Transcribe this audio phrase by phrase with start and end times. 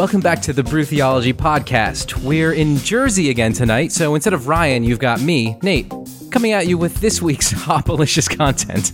[0.00, 2.16] Welcome back to the Brew Theology Podcast.
[2.24, 5.92] We're in Jersey again tonight, so instead of Ryan, you've got me, Nate,
[6.30, 8.92] coming at you with this week's Hopalicious content.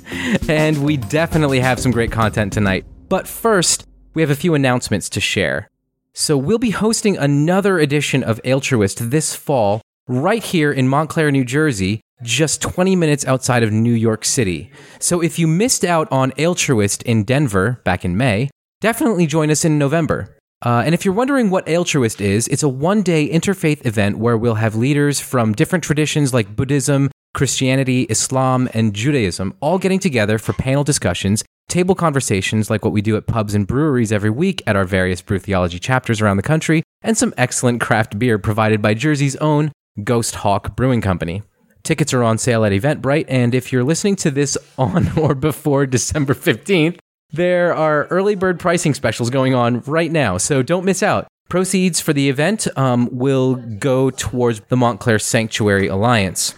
[0.50, 2.86] And we definitely have some great content tonight.
[3.08, 5.70] But first, we have a few announcements to share.
[6.12, 11.44] So we'll be hosting another edition of Altruist this fall, right here in Montclair, New
[11.44, 14.72] Jersey, just 20 minutes outside of New York City.
[14.98, 18.50] So if you missed out on Altruist in Denver back in May,
[18.80, 20.35] definitely join us in November.
[20.66, 24.36] Uh, and if you're wondering what Altruist is, it's a one day interfaith event where
[24.36, 30.38] we'll have leaders from different traditions like Buddhism, Christianity, Islam, and Judaism all getting together
[30.38, 34.60] for panel discussions, table conversations like what we do at pubs and breweries every week
[34.66, 38.82] at our various brew theology chapters around the country, and some excellent craft beer provided
[38.82, 39.70] by Jersey's own
[40.02, 41.44] Ghost Hawk Brewing Company.
[41.84, 45.86] Tickets are on sale at Eventbrite, and if you're listening to this on or before
[45.86, 46.98] December 15th,
[47.30, 51.26] there are early bird pricing specials going on right now, so don't miss out.
[51.48, 56.54] Proceeds for the event um, will go towards the Montclair Sanctuary Alliance.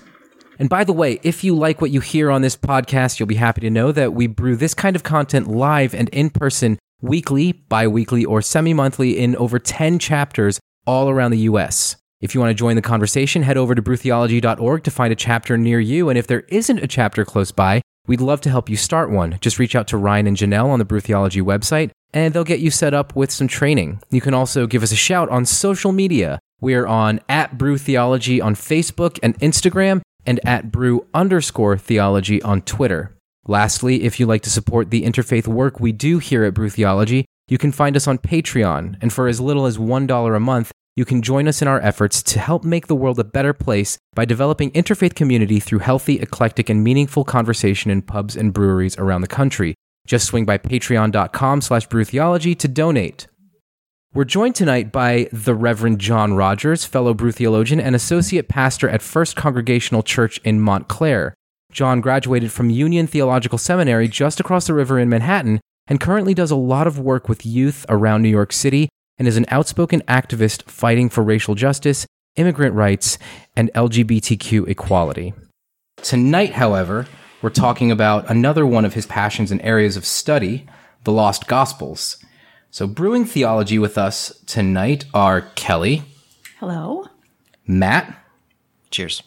[0.58, 3.36] And by the way, if you like what you hear on this podcast, you'll be
[3.36, 7.53] happy to know that we brew this kind of content live and in person weekly,
[7.53, 11.97] bi weekly, or semi monthly in over 10 chapters all around the US.
[12.20, 15.56] If you want to join the conversation, head over to brewtheology.org to find a chapter
[15.56, 16.08] near you.
[16.08, 19.39] And if there isn't a chapter close by, we'd love to help you start one.
[19.41, 22.59] Just reach out to Ryan and Janelle on the Brew Theology website, and they'll get
[22.59, 24.00] you set up with some training.
[24.11, 26.41] You can also give us a shout on social media.
[26.61, 32.62] We're on at Brew Theology on Facebook and Instagram, and at Brew underscore Theology on
[32.62, 33.15] Twitter.
[33.47, 37.25] Lastly, if you'd like to support the interfaith work we do here at Brew Theology,
[37.48, 41.04] you can find us on Patreon, and for as little as $1 a month, you
[41.04, 44.24] can join us in our efforts to help make the world a better place by
[44.24, 49.28] developing interfaith community through healthy, eclectic, and meaningful conversation in pubs and breweries around the
[49.28, 49.76] country.
[50.08, 53.28] Just swing by patreon.com slash brewtheology to donate.
[54.12, 59.00] We're joined tonight by the Reverend John Rogers, fellow brew theologian and associate pastor at
[59.00, 61.32] First Congregational Church in Montclair.
[61.70, 66.50] John graduated from Union Theological Seminary just across the river in Manhattan and currently does
[66.50, 68.88] a lot of work with youth around New York City
[69.19, 72.06] and is an outspoken activist fighting for racial justice,
[72.37, 73.19] immigrant rights,
[73.56, 75.34] and LGBTQ equality.
[76.03, 77.06] Tonight, however,
[77.43, 80.67] we're talking about another one of his passions and areas of study,
[81.05, 82.25] the Lost Gospels.
[82.71, 86.03] So, brewing theology with us tonight are Kelly,
[86.59, 87.06] Hello.
[87.67, 88.19] Matt,
[88.91, 89.23] Cheers.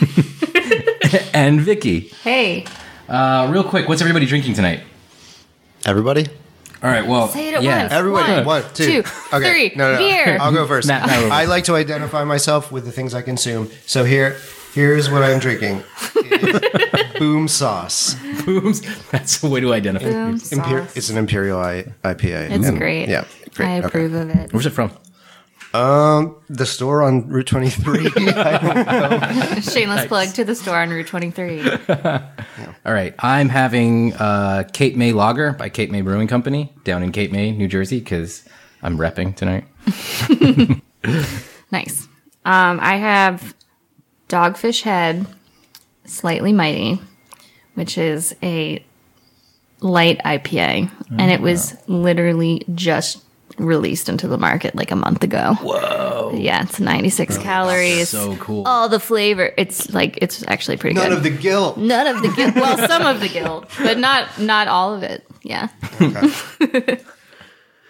[1.34, 2.00] and Vicky.
[2.22, 2.64] Hey.
[3.08, 4.80] Uh, real quick, what's everybody drinking tonight?
[5.84, 6.26] Everybody?
[6.82, 7.82] All right, well, Say it at yeah.
[7.82, 7.92] once.
[7.92, 9.50] Everybody, One, one, two, two, okay.
[9.50, 9.72] three.
[9.76, 9.98] No, no, no.
[9.98, 10.36] Beer.
[10.40, 10.88] I'll go first.
[10.88, 13.70] Matt, Matt, I like to identify myself with the things I consume.
[13.86, 14.36] So here,
[14.74, 15.84] here's what I'm drinking:
[17.18, 18.14] Boom sauce.
[18.44, 18.80] Booms.
[19.10, 20.06] That's a way to identify.
[20.10, 20.96] Boom Imper- sauce.
[20.96, 22.50] it's an imperial I- IPA.
[22.50, 23.08] It's And- great.
[23.08, 23.68] Yeah, great.
[23.68, 23.86] I Okay.
[23.86, 24.52] approve of it.
[24.52, 24.90] Where's it from?
[25.74, 28.10] Um, the store on Route 23.
[29.62, 31.62] Shameless plug to the store on Route 23.
[31.88, 37.10] All right, I'm having uh, Cape May Lager by Cape May Brewing Company down in
[37.12, 38.46] Cape May, New Jersey, because
[38.82, 39.64] I'm repping tonight.
[41.70, 42.06] nice.
[42.44, 43.54] Um, I have
[44.28, 45.26] Dogfish Head,
[46.04, 47.00] Slightly Mighty,
[47.74, 48.84] which is a
[49.80, 50.90] light IPA.
[51.18, 53.22] And it was literally just
[53.58, 55.54] released into the market like a month ago.
[55.60, 56.32] Whoa.
[56.34, 58.08] Yeah, it's 96 calories.
[58.08, 58.66] So cool.
[58.66, 59.52] All the flavor.
[59.56, 61.10] It's like, it's actually pretty None good.
[61.10, 61.76] None of the guilt.
[61.76, 62.54] None of the guilt.
[62.62, 65.26] Well, some of the guilt, but not not all of it.
[65.42, 65.68] Yeah.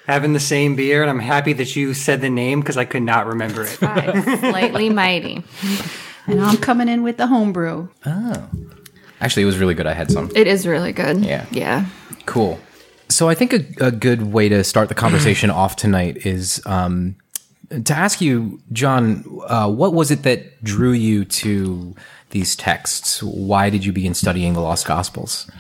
[0.06, 3.02] having the same beer, and I'm happy that you said the name because I could
[3.02, 3.68] not remember it.
[3.68, 4.22] Five.
[4.40, 5.42] Slightly mighty.
[6.26, 7.88] And I'm coming in with the homebrew.
[8.06, 8.48] Oh.
[9.20, 9.86] Actually, it was really good.
[9.86, 10.30] I had some.
[10.34, 11.24] It is really good.
[11.24, 11.46] Yeah.
[11.50, 11.86] Yeah.
[12.26, 12.58] Cool.
[13.12, 17.16] So I think a, a good way to start the conversation off tonight is um,
[17.84, 21.94] to ask you, John, uh, what was it that drew you to
[22.30, 23.22] these texts?
[23.22, 25.50] Why did you begin studying the Lost Gospels?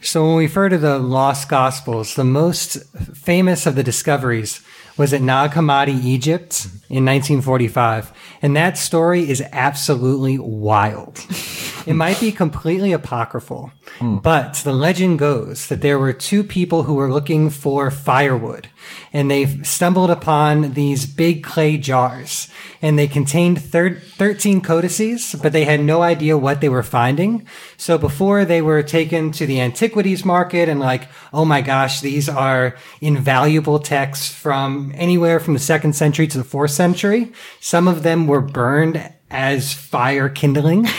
[0.00, 2.76] So when we refer to the Lost Gospels, the most
[3.14, 4.62] famous of the discoveries
[4.96, 8.12] was at Nag Hammadi, Egypt in 1945.
[8.40, 11.18] And that story is absolutely wild.
[11.86, 14.16] it might be completely apocryphal, hmm.
[14.18, 18.68] but the legend goes that there were two people who were looking for firewood
[19.12, 22.48] and they stumbled upon these big clay jars
[22.82, 27.46] and they contained thir- 13 codices, but they had no idea what they were finding.
[27.76, 32.28] So before they were taken to the antiquities market and like, oh my gosh, these
[32.28, 37.32] are invaluable texts from anywhere from the second century to the fourth century.
[37.60, 40.86] Some of them were burned as fire kindling.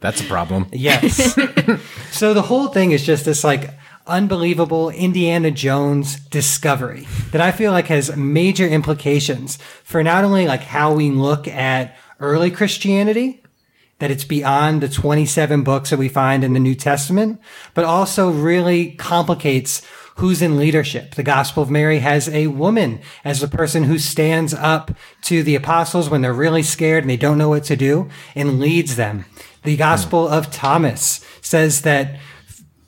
[0.00, 0.66] That's a problem.
[0.72, 1.34] Yes.
[2.10, 3.70] so the whole thing is just this like
[4.06, 10.62] unbelievable Indiana Jones discovery that I feel like has major implications for not only like
[10.62, 13.42] how we look at early Christianity,
[13.98, 17.40] that it's beyond the 27 books that we find in the New Testament,
[17.74, 19.82] but also really complicates
[20.16, 21.14] who's in leadership.
[21.14, 24.90] The Gospel of Mary has a woman as the person who stands up
[25.22, 28.58] to the apostles when they're really scared and they don't know what to do and
[28.60, 29.24] leads them.
[29.62, 32.18] The Gospel of Thomas says that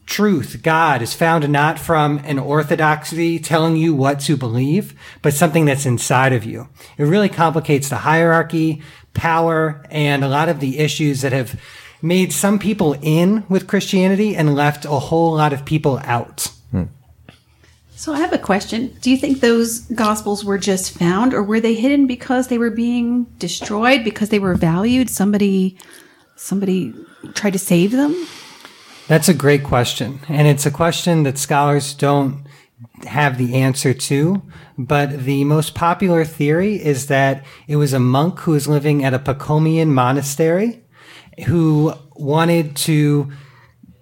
[0.06, 5.64] truth, God, is found not from an orthodoxy telling you what to believe, but something
[5.64, 6.68] that's inside of you.
[6.98, 8.82] It really complicates the hierarchy,
[9.14, 11.60] power, and a lot of the issues that have
[12.02, 16.50] made some people in with Christianity and left a whole lot of people out.
[16.70, 16.84] Hmm.
[17.94, 18.96] So I have a question.
[19.00, 22.70] Do you think those gospels were just found or were they hidden because they were
[22.70, 25.08] being destroyed because they were valued?
[25.08, 25.78] Somebody
[26.42, 26.92] somebody
[27.34, 28.26] tried to save them?
[29.08, 30.20] That's a great question.
[30.28, 32.46] And it's a question that scholars don't
[33.04, 34.42] have the answer to.
[34.76, 39.14] But the most popular theory is that it was a monk who was living at
[39.14, 40.82] a Pachomian monastery
[41.46, 43.30] who wanted to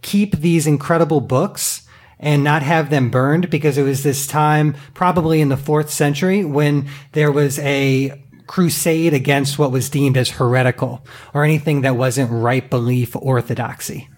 [0.02, 1.87] keep these incredible books
[2.19, 6.44] and not have them burned because it was this time, probably in the fourth century,
[6.44, 8.19] when there was a
[8.50, 14.08] crusade against what was deemed as heretical or anything that wasn't right belief orthodoxy.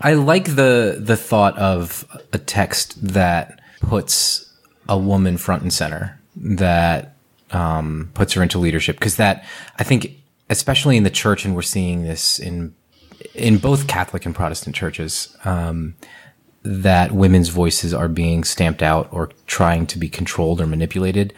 [0.00, 4.48] I like the the thought of a text that puts
[4.88, 7.16] a woman front and center, that
[7.50, 9.44] um, puts her into leadership, because that
[9.76, 10.16] I think,
[10.48, 12.76] especially in the church, and we're seeing this in
[13.34, 15.96] in both Catholic and Protestant churches, um,
[16.62, 21.34] that women's voices are being stamped out or trying to be controlled or manipulated.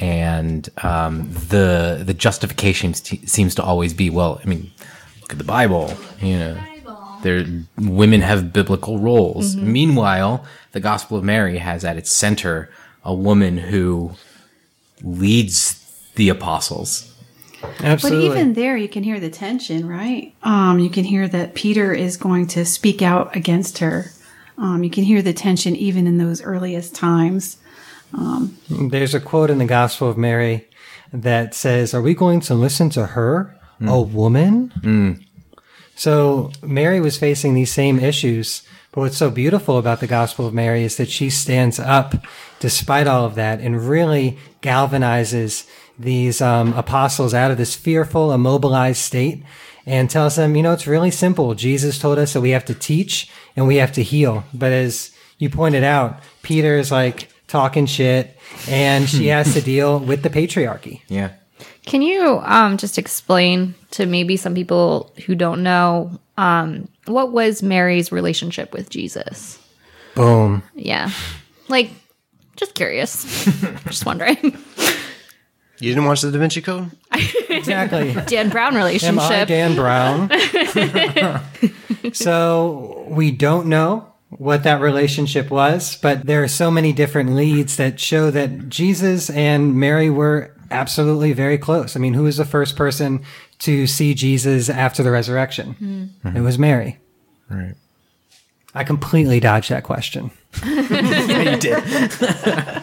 [0.00, 4.70] And um, the the justification seems to always be, well, I mean,
[5.20, 6.56] look at the Bible, you know,
[7.22, 7.44] there
[7.76, 9.56] women have biblical roles.
[9.56, 12.70] Meanwhile, the Gospel of Mary has at its center
[13.04, 14.12] a woman who
[15.02, 15.84] leads
[16.14, 17.14] the apostles.
[17.80, 18.28] Absolutely.
[18.28, 20.34] But even there, you can hear the tension, right?
[20.42, 24.12] Um, you can hear that Peter is going to speak out against her.
[24.56, 27.58] Um, you can hear the tension even in those earliest times.
[28.70, 30.68] There's a quote in the Gospel of Mary
[31.12, 34.72] that says, Are we going to listen to her, a woman?
[35.94, 38.62] So Mary was facing these same issues.
[38.92, 42.14] But what's so beautiful about the Gospel of Mary is that she stands up
[42.58, 45.68] despite all of that and really galvanizes
[45.98, 49.42] these um, apostles out of this fearful, immobilized state
[49.84, 51.54] and tells them, you know, it's really simple.
[51.54, 54.44] Jesus told us that we have to teach and we have to heal.
[54.54, 58.36] But as you pointed out, Peter is like talking shit
[58.68, 61.00] and she has to deal with the patriarchy.
[61.08, 61.32] Yeah.
[61.84, 67.62] Can you um, just explain to maybe some people who don't know um, what was
[67.62, 69.58] Mary's relationship with Jesus?
[70.14, 70.62] Boom.
[70.74, 71.10] Yeah,
[71.68, 71.90] like
[72.56, 73.44] just curious,
[73.86, 74.36] just wondering.
[75.80, 76.90] You didn't watch the Da Vinci Code?
[77.50, 78.14] Exactly.
[78.26, 79.14] Dan Brown relationship.
[79.14, 79.48] Am I relationship.
[79.48, 80.30] Dan Brown?
[82.12, 87.76] so we don't know what that relationship was, but there are so many different leads
[87.76, 91.96] that show that Jesus and Mary were absolutely very close.
[91.96, 93.24] I mean, who was the first person
[93.60, 96.12] to see Jesus after the resurrection?
[96.22, 96.36] Hmm.
[96.36, 96.98] It was Mary.
[97.48, 97.74] Right.
[98.74, 100.30] I completely dodged that question.
[100.64, 101.82] Yeah, you did.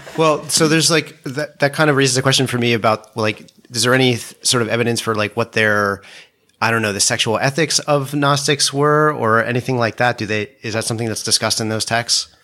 [0.17, 1.59] well, so there's like that.
[1.59, 4.61] That kind of raises a question for me about like, is there any th- sort
[4.61, 6.01] of evidence for like what their,
[6.61, 10.17] I don't know, the sexual ethics of Gnostics were, or anything like that?
[10.17, 10.51] Do they?
[10.61, 12.35] Is that something that's discussed in those texts?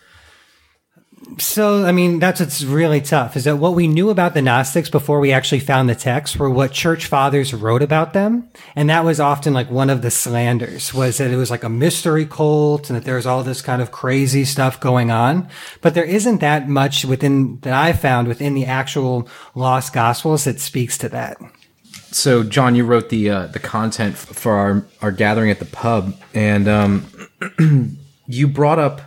[1.38, 4.90] So, I mean, that's what's really tough is that what we knew about the Gnostics
[4.90, 8.50] before we actually found the text were what church fathers wrote about them.
[8.74, 11.68] And that was often like one of the slanders was that it was like a
[11.68, 15.48] mystery cult and that there was all this kind of crazy stuff going on.
[15.80, 20.60] But there isn't that much within that I found within the actual lost gospels that
[20.60, 21.38] speaks to that.
[22.14, 26.14] So, John, you wrote the uh, the content for our our gathering at the pub,
[26.34, 27.28] and um,
[28.26, 29.00] you brought up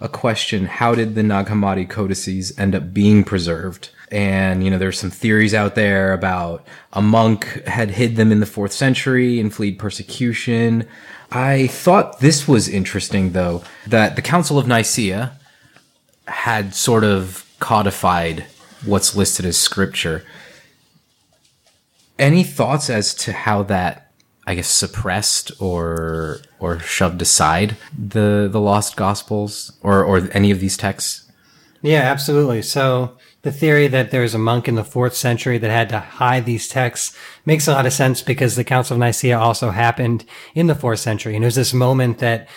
[0.00, 3.90] a question: How did the Nag Hammadi codices end up being preserved?
[4.10, 8.40] And you know, there's some theories out there about a monk had hid them in
[8.40, 10.86] the fourth century and fled persecution.
[11.32, 15.32] I thought this was interesting, though, that the Council of Nicaea
[16.28, 18.46] had sort of codified
[18.84, 20.22] what's listed as scripture.
[22.18, 24.12] Any thoughts as to how that,
[24.46, 30.60] I guess, suppressed or or shoved aside the the lost gospels or or any of
[30.60, 31.30] these texts?
[31.82, 32.62] Yeah, absolutely.
[32.62, 36.46] So the theory that there's a monk in the fourth century that had to hide
[36.46, 40.66] these texts makes a lot of sense because the Council of Nicaea also happened in
[40.66, 41.34] the fourth century.
[41.34, 42.48] And it was this moment that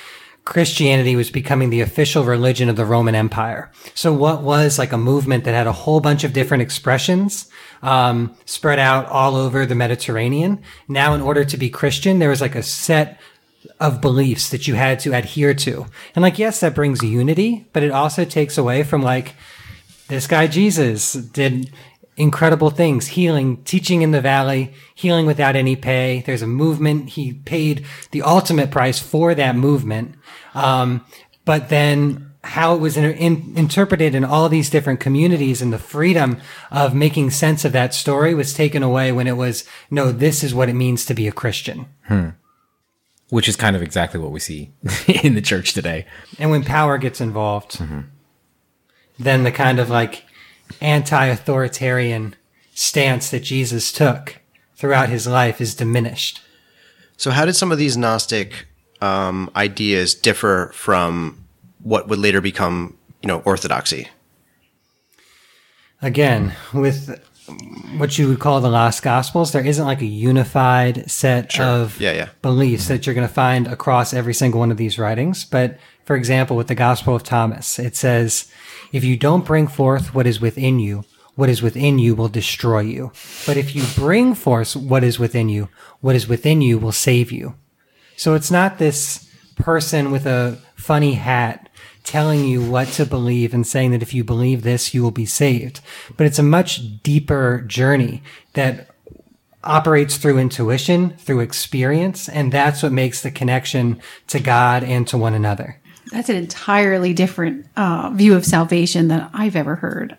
[0.45, 3.69] Christianity was becoming the official religion of the Roman Empire.
[3.93, 7.49] So what was like a movement that had a whole bunch of different expressions,
[7.81, 10.61] um, spread out all over the Mediterranean.
[10.87, 13.19] Now, in order to be Christian, there was like a set
[13.79, 15.85] of beliefs that you had to adhere to.
[16.15, 19.35] And like, yes, that brings unity, but it also takes away from like,
[20.07, 21.71] this guy Jesus did
[22.15, 26.23] incredible things, healing, teaching in the valley, healing without any pay.
[26.25, 27.09] There's a movement.
[27.09, 30.15] He paid the ultimate price for that movement.
[30.55, 31.05] Um,
[31.45, 35.79] but then how it was in, in, interpreted in all these different communities and the
[35.79, 36.37] freedom
[36.71, 40.55] of making sense of that story was taken away when it was, no, this is
[40.55, 41.87] what it means to be a Christian.
[43.29, 44.71] Which is kind of exactly what we see
[45.23, 46.05] in the church today.
[46.39, 47.81] And when power gets involved,
[49.19, 50.23] then the kind of like
[50.79, 52.35] anti-authoritarian
[52.73, 54.39] stance that Jesus took
[54.75, 56.41] throughout his life is diminished.
[57.17, 58.67] So, how did some of these Gnostic
[59.01, 61.46] um, ideas differ from
[61.87, 64.09] what would later become, you know, orthodoxy?
[66.01, 67.23] Again, with
[67.97, 72.11] what you would call the lost gospels, there isn't like a unified set of Yeah,
[72.11, 72.29] yeah.
[72.41, 75.45] beliefs that you're going to find across every single one of these writings.
[75.45, 78.51] But for example, with the Gospel of Thomas, it says,
[78.91, 82.81] if you don't bring forth what is within you, what is within you will destroy
[82.81, 83.11] you.
[83.45, 85.69] But if you bring forth what is within you,
[86.01, 87.55] what is within you will save you.
[88.17, 91.66] So it's not this person with a funny hat
[92.07, 95.25] telling you what to believe and saying that if you believe this, you will be
[95.25, 95.81] saved.
[96.15, 98.23] But it's a much deeper journey
[98.53, 98.87] that
[99.61, 105.17] operates through intuition, through experience, and that's what makes the connection to God and to
[105.17, 105.81] one another.
[106.11, 110.17] That's an entirely different uh, view of salvation than I've ever heard.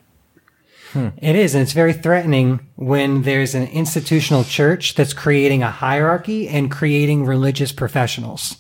[0.95, 6.49] It is, and it's very threatening when there's an institutional church that's creating a hierarchy
[6.49, 8.57] and creating religious professionals.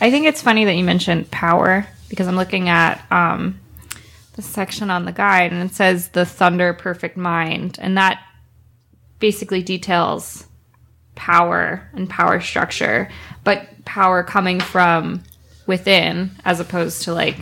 [0.00, 3.60] I think it's funny that you mentioned power because I'm looking at um,
[4.34, 7.78] the section on the guide and it says the thunder perfect mind.
[7.80, 8.22] And that
[9.18, 10.46] basically details
[11.14, 13.08] power and power structure,
[13.44, 15.22] but power coming from
[15.66, 17.38] within as opposed to like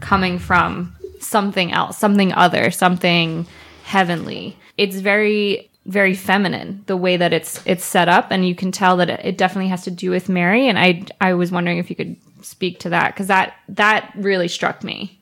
[0.00, 3.46] coming from something else, something other, something
[3.84, 4.56] heavenly.
[4.76, 8.98] It's very very feminine the way that it's it's set up and you can tell
[8.98, 11.88] that it, it definitely has to do with Mary and I I was wondering if
[11.88, 15.20] you could speak to that cuz that that really struck me.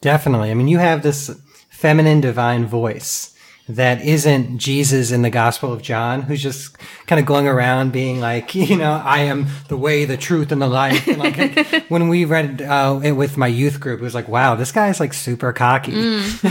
[0.00, 0.50] Definitely.
[0.50, 1.30] I mean, you have this
[1.70, 3.36] feminine divine voice
[3.68, 8.20] that isn't Jesus in the Gospel of John, who's just kind of going around being
[8.20, 11.08] like, you know, I am the way, the truth, and the life.
[11.08, 14.54] And like when we read uh, it with my youth group, it was like, wow,
[14.54, 15.92] this guy's like super cocky.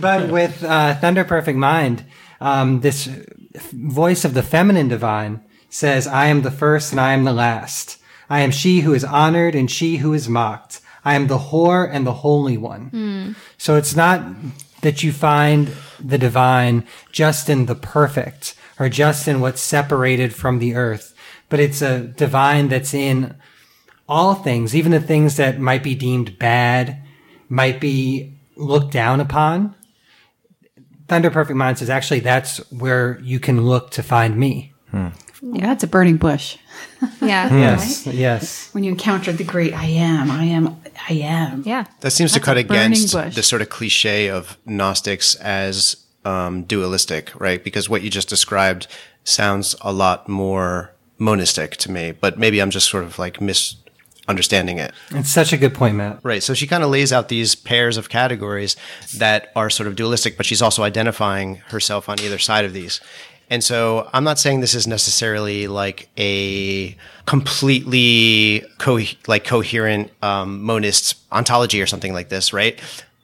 [0.00, 2.04] but with uh, Thunder Perfect Mind,
[2.40, 3.08] um, this
[3.72, 7.97] voice of the feminine divine says, I am the first and I am the last.
[8.30, 10.80] I am she who is honored and she who is mocked.
[11.04, 12.88] I am the whore and the holy one.
[12.88, 13.32] Hmm.
[13.56, 14.22] So it's not
[14.82, 20.58] that you find the divine just in the perfect or just in what's separated from
[20.58, 21.14] the earth,
[21.48, 23.36] but it's a divine that's in
[24.08, 27.02] all things, even the things that might be deemed bad,
[27.48, 29.74] might be looked down upon.
[31.08, 34.74] Thunder Perfect Mind says, actually, that's where you can look to find me.
[34.90, 35.08] Hmm.
[35.42, 36.58] Yeah, that's a burning bush.
[37.20, 37.56] Yeah.
[37.56, 38.74] Yes, yes.
[38.74, 41.62] When you encounter the great I am, I am, I am.
[41.64, 41.84] Yeah.
[42.00, 43.36] That seems to cut against bush.
[43.36, 47.62] the sort of cliche of Gnostics as um, dualistic, right?
[47.62, 48.88] Because what you just described
[49.22, 54.78] sounds a lot more monistic to me, but maybe I'm just sort of like misunderstanding
[54.78, 54.92] it.
[55.10, 56.20] It's such a good point, Matt.
[56.22, 56.42] Right.
[56.42, 58.76] So she kind of lays out these pairs of categories
[59.16, 63.00] that are sort of dualistic, but she's also identifying herself on either side of these.
[63.50, 70.62] And so I'm not saying this is necessarily like a completely co- like coherent um,
[70.62, 72.78] monist ontology or something like this, right?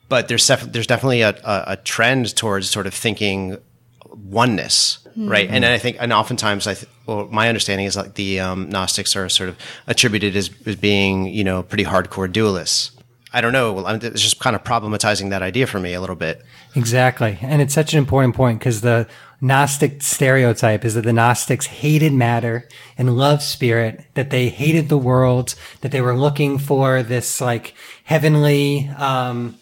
[0.09, 3.59] But there's def- there's definitely a, a, a trend towards sort of thinking
[4.07, 5.49] oneness, right?
[5.50, 9.16] And I think, and oftentimes, I th- well, my understanding is like the um, Gnostics
[9.16, 12.93] are sort of attributed as, as being, you know, pretty hardcore dualists.
[13.33, 13.73] I don't know.
[13.73, 16.43] Well, it's just kind of problematizing that idea for me a little bit.
[16.76, 17.38] Exactly.
[17.43, 19.09] And it's such an important point because the
[19.45, 24.97] Gnostic stereotype is that the Gnostics hated matter and loved spirit, that they hated the
[24.97, 27.75] world, that they were looking for this like
[28.05, 29.59] heavenly, um,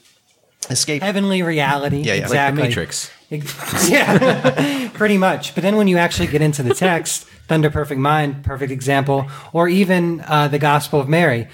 [0.70, 1.02] Escape.
[1.02, 1.98] heavenly reality.
[1.98, 2.20] Yeah, yeah.
[2.20, 2.62] Like the exactly.
[2.62, 3.10] Matrix.
[3.88, 5.54] Yeah, pretty much.
[5.54, 9.68] But then when you actually get into the text, Thunder Perfect Mind, perfect example, or
[9.68, 11.48] even uh, the Gospel of Mary,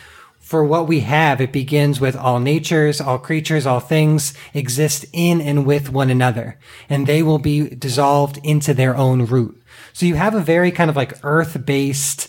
[0.48, 5.42] for what we have, it begins with all natures, all creatures, all things exist in
[5.42, 9.62] and with one another, and they will be dissolved into their own root.
[9.92, 12.28] So you have a very kind of like earth based,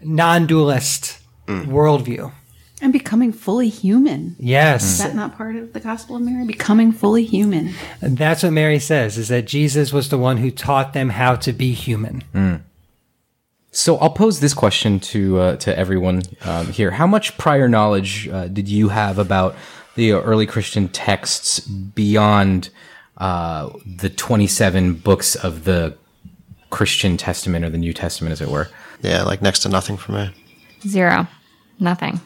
[0.00, 1.18] non dualist
[1.48, 1.66] mm.
[1.66, 2.32] worldview.
[2.80, 4.36] And becoming fully human.
[4.38, 4.84] Yes.
[4.84, 6.46] Is that not part of the Gospel of Mary?
[6.46, 7.74] Becoming fully human.
[8.00, 11.34] And that's what Mary says is that Jesus was the one who taught them how
[11.34, 12.22] to be human.
[12.32, 12.60] Mm.
[13.76, 18.26] So I'll pose this question to uh, to everyone um, here: How much prior knowledge
[18.26, 19.54] uh, did you have about
[19.96, 22.70] the early Christian texts beyond
[23.18, 25.94] uh, the twenty seven books of the
[26.70, 28.68] Christian Testament or the New Testament, as it were?
[29.02, 30.30] Yeah, like next to nothing for me.
[30.86, 31.28] Zero.
[31.78, 32.18] Nothing.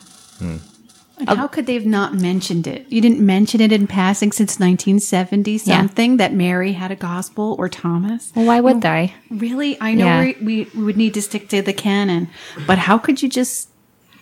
[1.26, 2.86] Like, how could they have not mentioned it?
[2.90, 7.68] You didn't mention it in passing since 1970 something that Mary had a gospel or
[7.68, 8.32] Thomas.
[8.34, 9.14] Well, why would they?
[9.30, 9.76] Really?
[9.80, 10.20] I know Yeah.
[10.20, 12.28] we, we, we would need to stick to the canon,
[12.66, 13.68] but how could you just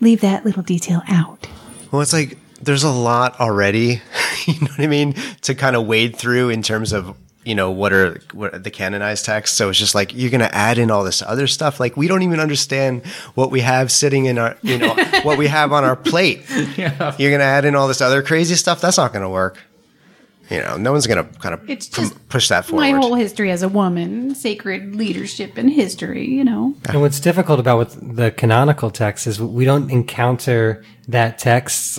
[0.00, 1.46] leave that little detail out?
[1.90, 4.02] Well, it's like there's a lot already,
[4.46, 7.16] you know what I mean, to kind of wade through in terms of
[7.48, 9.56] you know what are what are the canonized texts.
[9.56, 11.80] So it's just like you're going to add in all this other stuff.
[11.80, 15.46] Like we don't even understand what we have sitting in our, you know, what we
[15.46, 16.44] have on our plate.
[16.76, 17.16] Yeah.
[17.18, 18.82] You're going to add in all this other crazy stuff.
[18.82, 19.56] That's not going to work.
[20.50, 22.82] You know, no one's going to kind of It's pum- just push that forward.
[22.82, 26.74] My whole history as a woman, sacred leadership and history, you know.
[26.86, 31.98] And what's difficult about with the canonical text is we don't encounter that text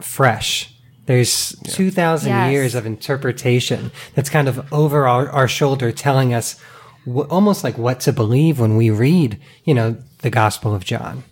[0.00, 0.74] fresh.
[1.08, 2.52] There's 2,000 Yes.
[2.52, 6.60] years of interpretation that's kind of over our, our shoulder telling us
[7.06, 11.24] wh- almost like what to believe when we read, you know, the Gospel of John.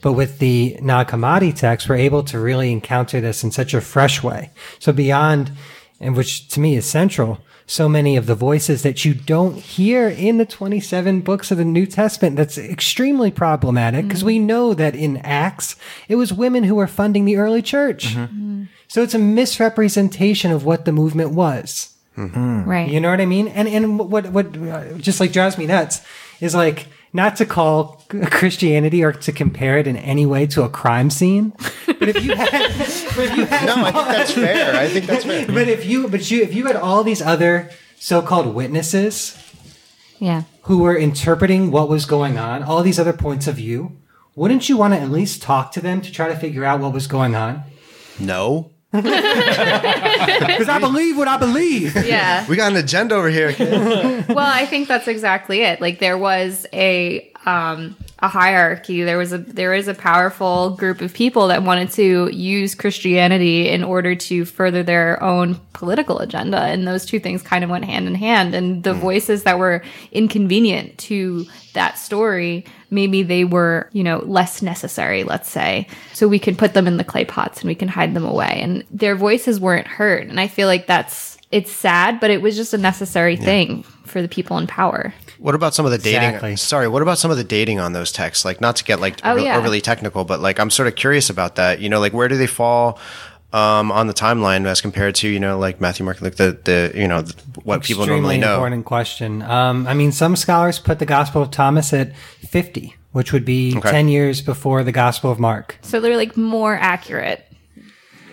[0.00, 3.80] But with the Nag Hammadi text, we're able to really encounter this in such a
[3.80, 4.52] fresh way.
[4.78, 5.50] So beyond,
[6.00, 10.08] and which to me is central, so many of the voices that you don't hear
[10.08, 14.26] in the 27 books of the New Testament, that's extremely problematic because mm-hmm.
[14.26, 15.74] we know that in Acts,
[16.06, 18.14] it was women who were funding the early church.
[18.14, 18.20] Mm-hmm.
[18.20, 18.64] Mm-hmm.
[18.88, 21.94] So it's a misrepresentation of what the movement was.
[22.16, 22.88] Right.
[22.88, 23.48] You know what I mean?
[23.48, 26.00] And and what what uh, just like drives me nuts
[26.40, 30.68] is like not to call Christianity or to compare it in any way to a
[30.68, 31.52] crime scene,
[31.86, 32.50] but if you had,
[33.16, 34.76] but if you had, no, I think that's fair.
[34.76, 35.46] I think that's fair.
[35.58, 39.36] but if you but you if you had all these other so-called witnesses
[40.18, 40.42] yeah.
[40.62, 43.96] who were interpreting what was going on, all these other points of view,
[44.34, 46.92] wouldn't you want to at least talk to them to try to figure out what
[46.92, 47.62] was going on?
[48.18, 48.70] No,
[50.46, 51.94] Because I believe what I believe.
[52.06, 52.46] Yeah.
[52.48, 53.54] we got an agenda over here.
[54.28, 55.80] well, I think that's exactly it.
[55.80, 59.04] Like there was a um, a hierarchy.
[59.04, 63.68] There was a there is a powerful group of people that wanted to use Christianity
[63.68, 67.84] in order to further their own political agenda, and those two things kind of went
[67.84, 68.54] hand in hand.
[68.54, 74.60] And the voices that were inconvenient to that story, maybe they were you know less
[74.60, 75.22] necessary.
[75.22, 78.12] Let's say, so we can put them in the clay pots and we can hide
[78.12, 80.26] them away, and their voices weren't heard.
[80.26, 84.20] And I feel like that's it's sad, but it was just a necessary thing for
[84.20, 85.14] the people in power.
[85.38, 86.22] What about some of the dating?
[86.22, 86.56] Exactly.
[86.56, 88.44] Sorry, what about some of the dating on those texts?
[88.44, 89.56] Like, not to get like Oh, real- yeah.
[89.58, 91.80] overly technical, but like, I'm sort of curious about that.
[91.80, 92.98] You know, like, where do they fall
[93.52, 96.92] um, on the timeline as compared to you know, like Matthew, Mark, like the the
[96.94, 98.54] you know the, what people normally know?
[98.54, 99.42] important question.
[99.42, 103.72] Um, I mean, some scholars put the Gospel of Thomas at 50, which would be
[103.76, 103.90] Okay.
[103.90, 105.78] 10 years before the Gospel of Mark.
[105.82, 107.45] So they're like more accurate.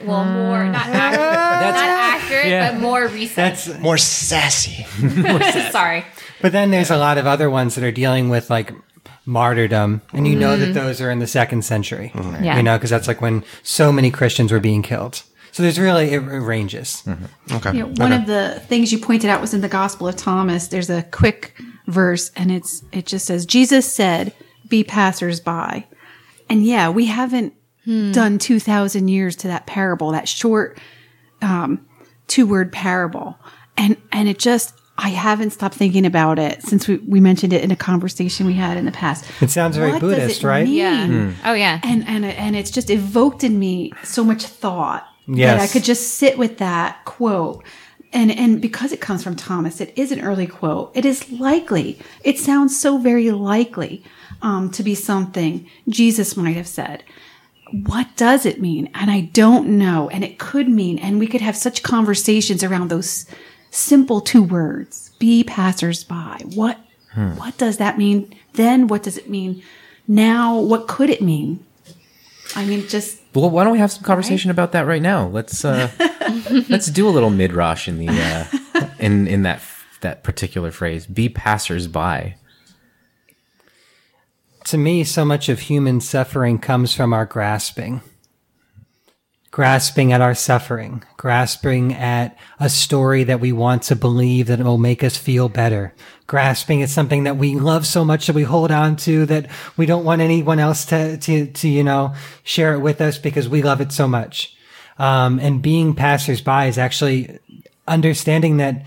[0.05, 0.91] Well, more not ah.
[0.91, 1.89] accurate, not
[2.21, 2.71] accurate, yeah.
[2.71, 3.35] but more recent.
[3.35, 4.83] That's, More sassy.
[5.71, 6.05] Sorry.
[6.41, 8.71] but then there's a lot of other ones that are dealing with like
[9.25, 10.73] martyrdom, and you know Mm-hmm.
[10.73, 12.11] that those are in the second century.
[12.13, 12.43] Mm-hmm.
[12.43, 12.57] Yeah.
[12.57, 15.23] You know, because that's like when so many Christians were being killed.
[15.51, 17.03] So there's really, it, it ranges.
[17.05, 17.55] Mm-hmm.
[17.57, 17.77] Okay.
[17.77, 20.67] You know, one of the things you pointed out was in the Gospel of Thomas.
[20.67, 21.55] There's a quick
[21.87, 24.33] verse, and it's it just says, "Jesus said,
[24.67, 25.85] be passersby."
[26.49, 27.53] And yeah, we haven't
[27.85, 30.79] done two thousand years to that parable, that short
[31.41, 31.85] um,
[32.27, 33.37] two word parable,
[33.77, 37.63] and and it just I haven't stopped thinking about it since we, we mentioned it
[37.63, 39.25] in a conversation we had in the past.
[39.41, 40.65] It sounds very What does Buddhist, it right?
[40.65, 40.75] mean?
[40.75, 41.33] Yeah.
[41.45, 41.79] Oh yeah.
[41.83, 46.15] and and and it's just evoked in me so much thought that I could just
[46.15, 47.63] sit with that quote.
[48.13, 50.91] And and because it comes from Thomas, it is an early quote.
[50.93, 51.97] It is likely.
[52.23, 54.03] It sounds so very likely
[54.43, 57.03] um, to be something Jesus might have said.
[57.73, 58.89] What does it mean?
[58.93, 60.09] And I don't know.
[60.09, 63.25] And it could mean, and we could have such conversations around those
[63.71, 66.77] simple two words: "Be passersby." What
[67.15, 68.33] what does that mean?
[68.53, 69.63] Then what does it mean?
[70.07, 71.65] Now what could it mean?
[72.55, 75.27] I mean, just Well, why don't we have some conversation about that right now?
[75.27, 75.89] Let's uh,
[76.69, 79.61] let's do a little midrash in the uh, in in that
[80.01, 81.07] that particular phrase.
[81.07, 82.35] Be passers-by.
[84.73, 88.01] To me, so much of human suffering comes from our grasping.
[89.51, 94.79] grasping at our suffering, grasping at a story that we want to believe that will
[94.79, 95.93] make us feel better,
[96.25, 99.85] grasping at something that we love so much that we hold on to that we
[99.85, 103.61] don't want anyone else to, to, to, you know, share it with us because we
[103.61, 104.57] love it so much.
[104.97, 107.37] Um, and being passersby is actually
[107.87, 108.83] understanding that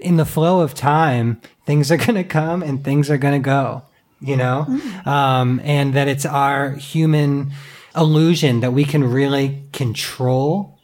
[0.00, 3.44] in the flow of time, things are going to come and things are going to
[3.44, 3.82] go,
[4.20, 4.66] you know?
[5.06, 7.52] Um, and that it's our human
[7.96, 10.78] illusion that we can really control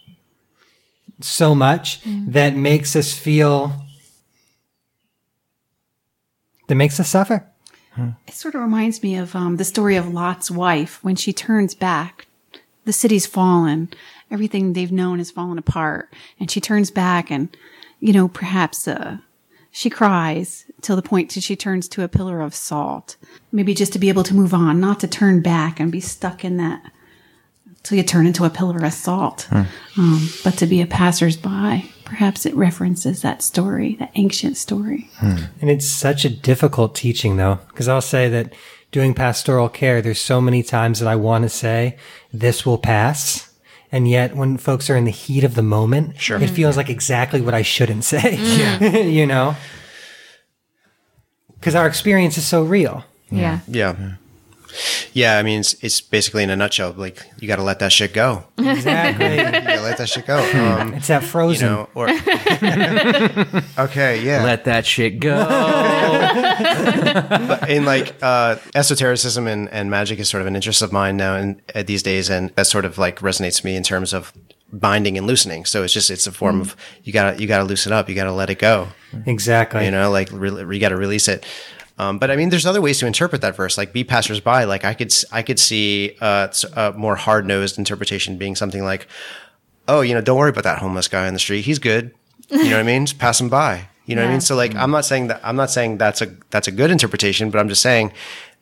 [1.20, 3.72] so much that makes us feel,
[6.68, 7.46] that makes us suffer.
[8.27, 11.75] It sort of reminds me of um, the story of Lot's wife when she turns
[11.75, 12.27] back.
[12.85, 13.88] The city's fallen.
[14.31, 16.12] Everything they've known has fallen apart.
[16.38, 17.57] And she turns back and,
[18.01, 19.18] you know, perhaps uh,
[19.77, 23.17] she cries till the point till she turns to a pillar of salt.
[23.53, 26.47] Maybe just to be able to move on, not to turn back and be stuck
[26.47, 26.83] in that
[27.83, 29.47] till you turn into a pillar of salt.
[29.99, 31.93] Um, but to be a passersby.
[32.07, 35.11] Perhaps it references that story, that ancient story.
[35.61, 38.55] And it's such a difficult teaching though, because I'll say that
[38.93, 41.99] doing pastoral care, there's so many times that I want to say,
[42.33, 43.45] this will pass.
[43.92, 46.42] And yet when folks are in the heat of the moment, Sure.
[46.42, 46.79] it feels mm.
[46.79, 48.81] like exactly what I shouldn't say, mm.
[48.92, 48.99] Yeah.
[48.99, 49.57] you know?
[51.55, 53.05] Because our experience is so real.
[53.31, 53.61] Yeah.
[53.66, 53.94] Yeah.
[53.99, 54.12] Yeah,
[55.39, 58.12] I mean, it's, it's basically in a nutshell, like you got to let that shit
[58.12, 58.45] go.
[58.59, 59.37] You Exactly.
[59.37, 60.39] got to let that shit go.
[60.39, 61.69] Um, it's that you frozen.
[61.69, 62.09] know, or
[63.79, 64.43] okay, yeah.
[64.45, 65.37] Let that shit go.
[67.69, 71.37] in like uh, esotericism and, and magic is sort of an interest of mine now
[71.37, 74.33] and uh, these days, and that sort of like resonates me in terms of
[74.73, 75.65] binding and loosening.
[75.65, 78.33] So it's just it's a form of you gotta you gotta loosen up, you gotta
[78.33, 78.89] let it go.
[79.27, 79.85] exactly.
[79.85, 81.45] You know, like re- you gotta release it.
[81.98, 83.78] Um, but I mean, there's other ways to interpret that verse.
[83.78, 84.64] Like, be passersby.
[84.66, 88.85] Like, I could, I could see uh, s- a more hard nosed interpretation being something
[88.85, 89.06] like,
[89.88, 91.64] "Oh, you know, don't worry about that homeless guy on the street.
[91.64, 92.12] He's good.
[92.50, 93.06] You know what I mean?
[93.06, 93.88] Just pass him by.
[94.04, 94.40] You know what I mean?
[94.42, 95.40] So, like, I'm not saying that.
[95.42, 98.12] I'm not saying that's a that's a good interpretation, but I'm just saying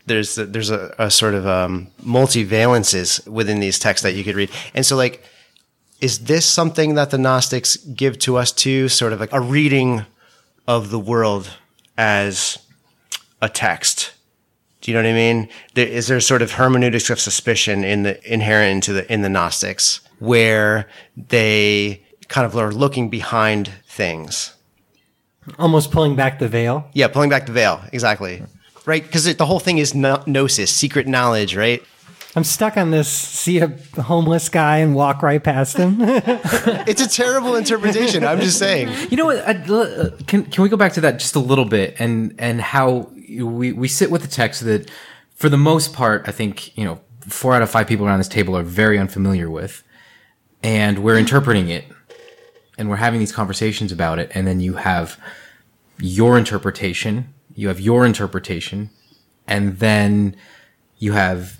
[0.06, 4.50] there's there's a, a sort of um, multivalences within these texts that you could read.
[4.74, 5.22] And so, like,
[6.00, 8.88] is this something that the Gnostics give to us too?
[8.88, 10.06] Sort of like a reading
[10.66, 11.50] of the world
[11.98, 12.58] as
[13.40, 14.12] a text.
[14.80, 15.48] Do you know what I mean?
[15.74, 19.30] There, is there sort of hermeneutics of suspicion in the inherent into the in the
[19.30, 24.54] Gnostics where they kind of are looking behind things?
[25.58, 26.88] Almost pulling back the veil.
[26.92, 28.42] Yeah, pulling back the veil, exactly.
[28.86, 31.82] Right, because the whole thing is no- gnosis, secret knowledge, right?
[32.36, 33.08] I'm stuck on this.
[33.08, 33.68] See a
[34.00, 35.98] homeless guy and walk right past him.
[36.86, 38.24] It's a terrible interpretation.
[38.24, 38.88] I'm just saying.
[39.10, 39.38] You know what?
[39.46, 42.60] I'd, uh, can can we go back to that just a little bit and and
[42.60, 43.10] how
[43.42, 44.90] we we sit with the text that,
[45.34, 48.28] for the most part, I think you know four out of five people around this
[48.28, 49.82] table are very unfamiliar with,
[50.62, 51.84] and we're interpreting it,
[52.76, 55.18] and we're having these conversations about it, and then you have
[55.98, 58.90] your interpretation, you have your interpretation,
[59.46, 60.36] and then
[60.98, 61.58] you have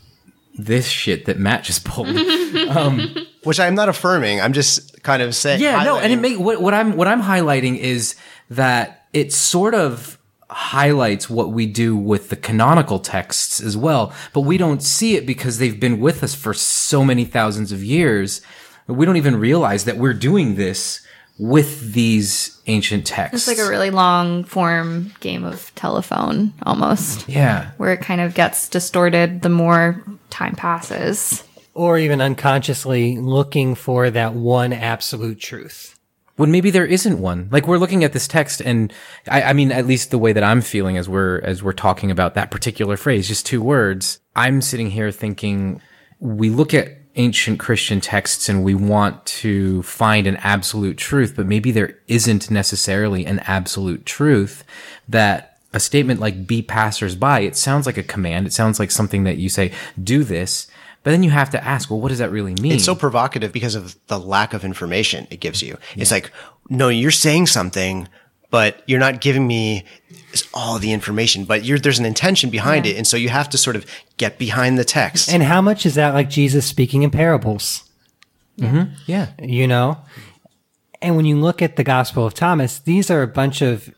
[0.55, 2.09] this shit that Matt just pulled.
[2.09, 3.15] Um,
[3.45, 4.41] Which I'm not affirming.
[4.41, 5.61] I'm just kind of saying.
[5.61, 8.17] Yeah, no, and it make what, what I'm what I'm highlighting is
[8.51, 14.43] that it sort of highlights what we do with the canonical texts as well, but
[14.43, 18.41] we don't see it because they've been with us for so many thousands of years.
[18.87, 21.01] We don't even realize that we're doing this
[21.39, 23.49] with these ancient texts.
[23.49, 27.73] It's like a really long form game of telephone almost, yeah.
[27.77, 31.43] where it kind of gets distorted the more time passes.
[31.75, 35.99] or even unconsciously looking for that one absolute truth.
[36.37, 37.49] when maybe there isn't one.
[37.51, 38.93] Like we're looking at this text, and
[39.29, 42.11] I, I mean, at least the way that I'm feeling as we're as we're talking
[42.11, 44.21] about that particular phrase, just two words.
[44.37, 45.81] I'm sitting here thinking,
[46.19, 51.47] we look at ancient Christian texts and we want to find an absolute truth, but
[51.47, 54.65] maybe there isn't necessarily an absolute truth
[55.09, 58.47] that a statement like be passersby, it sounds like a command.
[58.47, 59.73] It sounds like something that you say,
[60.03, 60.69] do this.
[61.03, 62.73] But then you have to ask, well, what does that really mean?
[62.73, 65.77] It's so provocative because of the lack of information it gives you.
[65.97, 66.31] It's like,
[66.71, 68.09] no, you're saying something,
[68.51, 69.85] but you're not giving me
[70.53, 72.97] all the information, but you're, there's an intention behind it.
[72.97, 75.33] And so you have to sort of get behind the text.
[75.33, 77.85] And how much is that like Jesus speaking in parables?
[79.07, 79.33] yeah.
[79.41, 79.99] You know?
[81.03, 83.93] And when you look at the Gospel of Thomas, these are a bunch of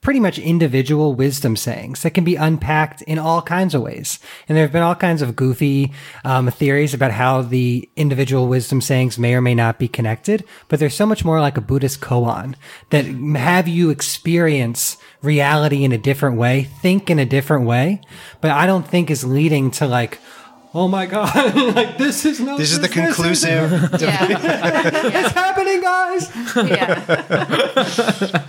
[0.00, 4.18] pretty much individual wisdom sayings that can be unpacked in all kinds of ways.
[4.48, 5.92] And there have been all kinds of goofy
[6.24, 10.80] um, theories about how the individual wisdom sayings may or may not be connected, but
[10.80, 12.54] they're so much more like a Buddhist koan
[12.88, 13.04] that
[13.38, 18.00] have you experience reality in a different way, think in a different way,
[18.40, 20.18] but I don't think is leading to like,
[20.74, 22.56] oh my god, like this is no.
[22.56, 23.04] This is the isn't.
[23.06, 23.70] conclusive.
[24.00, 24.90] Yeah.
[24.92, 26.30] It's happening, guys.
[26.56, 28.44] yeah.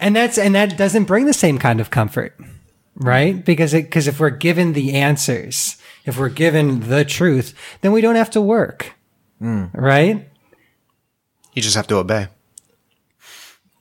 [0.00, 2.36] and that's and that doesn't bring the same kind of comfort
[2.96, 7.92] right because it because if we're given the answers if we're given the truth then
[7.92, 8.92] we don't have to work
[9.38, 9.64] hmm.
[9.72, 10.28] right
[11.54, 12.28] You just have to obey.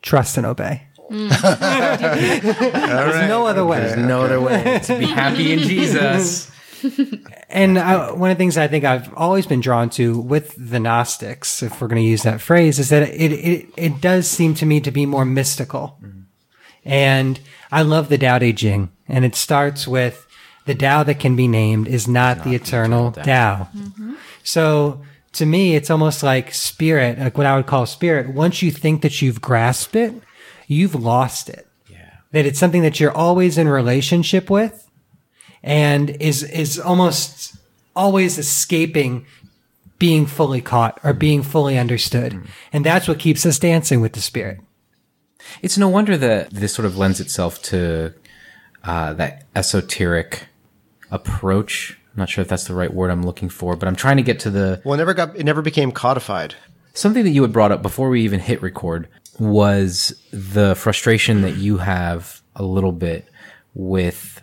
[0.01, 1.29] trust and obey Mm.
[2.71, 6.49] there's no other way There's no other way to be happy in Jesus.
[7.49, 10.79] and I, one of the things I think I've always been drawn to with the
[10.79, 14.53] Gnostics, if we're going to use that phrase, is that it, it, it does seem
[14.55, 15.97] to me to be more mystical.
[16.01, 16.19] Mm-hmm.
[16.85, 17.39] And
[17.71, 18.91] I love the Tao Te Ching.
[19.07, 20.25] And it starts with
[20.65, 23.67] the Tao that can be named is not, the eternal, Tao.
[23.75, 24.15] Mm-hmm.
[24.43, 25.01] So
[25.33, 28.29] to me, it's almost like spirit, like what I would call spirit.
[28.29, 30.13] Once you think that you've grasped it,
[30.71, 31.67] you've lost it.
[32.31, 34.89] That it's something that you're always in relationship with
[35.61, 37.57] and is is almost
[37.93, 39.25] always escaping
[39.99, 42.41] being fully caught or being fully understood.
[42.71, 44.61] And that's what keeps us dancing with the spirit.
[45.61, 48.13] It's no wonder that this sort of lends itself to
[48.83, 50.47] uh, that esoteric
[51.11, 51.97] approach.
[52.13, 54.23] I'm not sure if that's the right word I'm looking for, but I'm trying to
[54.23, 55.35] get to the Well, it never got.
[55.35, 56.55] It never became codified.
[56.93, 59.09] something that you had brought up before we even hit record
[59.41, 63.27] was the frustration that you have a little bit
[63.73, 64.39] with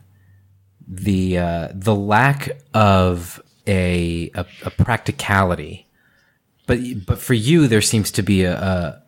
[0.88, 5.86] the uh, the lack of a, a a practicality.
[6.66, 9.00] But but for you, there seems to be a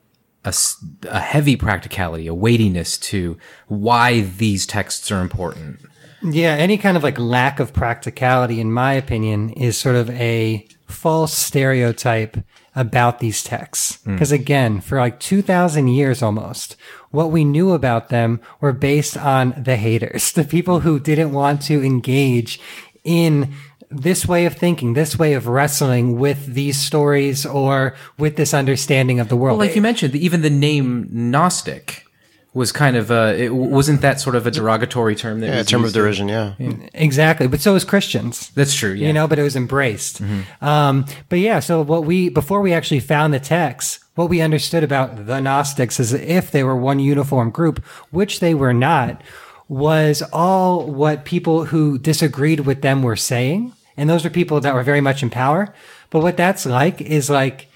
[0.44, 5.81] a heavy practicality, a weightiness to why these texts are important.
[6.22, 10.66] Yeah, any kind of like lack of practicality, in my opinion, is sort of a
[10.87, 12.37] false stereotype
[12.74, 14.02] about these texts.
[14.04, 14.12] Hmm.
[14.12, 16.76] Because again, for like 2000 years almost,
[17.11, 21.62] what we knew about them were based on the haters, the people who didn't want
[21.62, 22.61] to engage
[23.04, 23.52] in
[23.90, 29.18] this way of thinking, this way of wrestling with these stories or with this understanding
[29.18, 29.59] of the world.
[29.59, 32.06] Well, like you mentioned, even the name Gnostic
[32.53, 35.59] was kind of uh, it wasn't that sort of a derogatory term that Yeah, a
[35.59, 36.29] was term of derision.
[36.29, 36.55] Yeah.
[36.95, 37.47] Exactly.
[37.47, 38.51] But so was Christians.
[38.51, 38.93] That's true.
[38.93, 39.07] Yeah.
[39.09, 40.21] You know, but it was embraced.
[40.61, 44.83] Um, but yeah, so what we, before we actually found the text, what we understood
[44.83, 49.23] about the Gnostics is if they were one uniform group, which they were not,
[49.69, 53.73] was all what people who disagreed with them were saying.
[53.97, 55.73] And those were people that were very much in power.
[56.11, 57.69] But what that's like is like,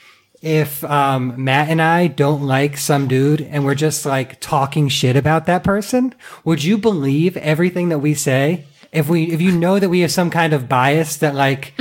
[0.45, 5.17] if um, Matt and I don't like some dude and we're just like talking shit
[5.17, 8.65] about that person, would you believe everything that we say?
[8.93, 11.73] If we, if you know that we have some kind of bias that, like,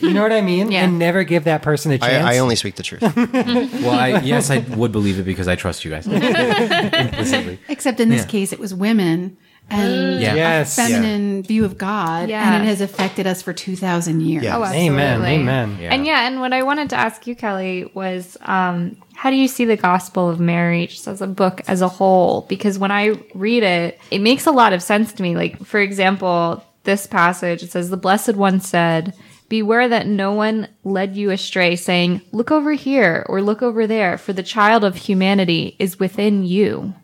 [0.00, 0.84] you know what I mean, Yeah.
[0.84, 2.24] and never give that person a chance.
[2.24, 3.02] I only speak the truth.
[3.14, 7.58] well, I, yes, I would believe it because I trust you guys implicitly.
[7.68, 8.28] Except in this Yeah.
[8.28, 9.36] case, it was women
[9.70, 10.34] and Yeah.
[10.34, 12.54] yes, feminine view of God, Yeah.
[12.54, 14.44] and it has affected us for two thousand years.
[14.44, 14.58] Yeah.
[14.58, 15.34] Oh, Amen, absolutely.
[15.34, 15.78] amen.
[15.80, 15.94] Yeah.
[15.94, 19.48] And yeah, and what I wanted to ask you, Kelly, was um, how do you
[19.48, 22.42] see the Gospel of Mary just as a book as a whole?
[22.48, 25.36] Because when I read it, it makes a lot of sense to me.
[25.36, 29.14] Like, for example, this passage, it says, The Blessed One said,
[29.48, 34.16] Beware that no one led you astray, saying, Look over here or look over there,
[34.18, 36.94] for the child of humanity is within you.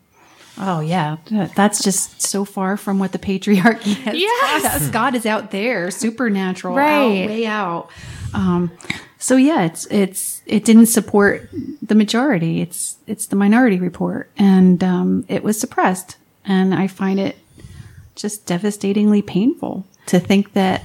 [0.59, 1.17] Oh yeah,
[1.55, 4.61] that's just so far from what the patriarchy has Yes.
[4.63, 4.89] taught us.
[4.89, 7.23] God is out there, supernatural, Right.
[7.23, 7.89] out, way out.
[8.33, 8.71] Um,
[9.17, 11.49] so yeah, it's it's it didn't support
[11.81, 12.61] the majority.
[12.61, 16.17] It's it's the minority report, and um, it was suppressed.
[16.45, 17.37] And I find it
[18.15, 20.83] just devastatingly painful to think that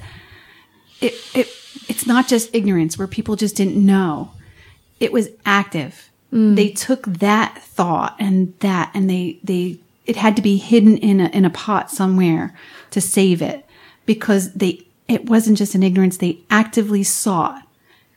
[1.00, 1.48] it it
[1.88, 4.30] it's not just ignorance where people just didn't know.
[5.00, 6.10] It was active.
[6.34, 6.56] Mm.
[6.56, 11.20] They took that thought and that and they they it had to be hidden in
[11.20, 12.54] a in a pot somewhere
[12.90, 13.64] to save it
[14.04, 17.62] because they it wasn't just an ignorance they actively sought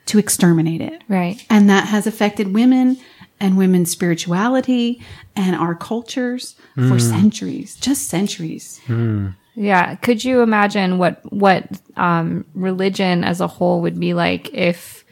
[0.07, 1.03] to exterminate it.
[1.07, 1.45] Right.
[1.49, 2.97] And that has affected women
[3.39, 5.01] and women's spirituality
[5.35, 7.01] and our cultures for mm.
[7.01, 8.81] centuries, just centuries.
[8.87, 9.35] Mm.
[9.53, 9.95] Yeah.
[9.95, 15.03] Could you imagine what what um, religion as a whole would be like if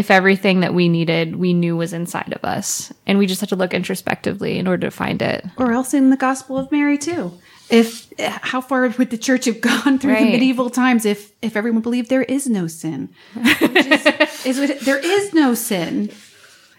[0.00, 3.50] if everything that we needed we knew was inside of us, and we just had
[3.50, 5.44] to look introspectively in order to find it?
[5.58, 7.38] or else in the Gospel of Mary too.
[7.68, 11.82] If how far would the church have gone through the medieval times if if everyone
[11.82, 13.10] believed there is no sin?
[13.36, 14.06] Is,
[14.46, 16.10] is what, there is no sin.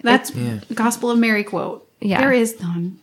[0.02, 0.32] That's
[0.74, 1.88] Gospel of Mary quote.
[2.00, 2.20] Yeah.
[2.20, 2.98] there is none.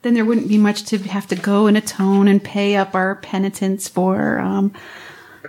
[0.00, 3.16] Then there wouldn't be much to have to go and atone and pay up our
[3.16, 4.38] penitence for.
[4.38, 4.72] Um,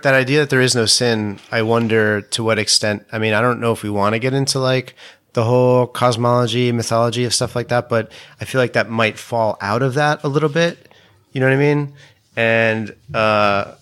[0.02, 3.06] that idea that there is no sin, I wonder to what extent.
[3.12, 4.94] I mean, I don't know if we want to get into like
[5.34, 9.56] the whole cosmology, mythology of stuff like that, but I feel like that might fall
[9.60, 10.88] out of that a little bit.
[11.32, 11.94] You know what I mean?
[12.36, 13.74] And uh,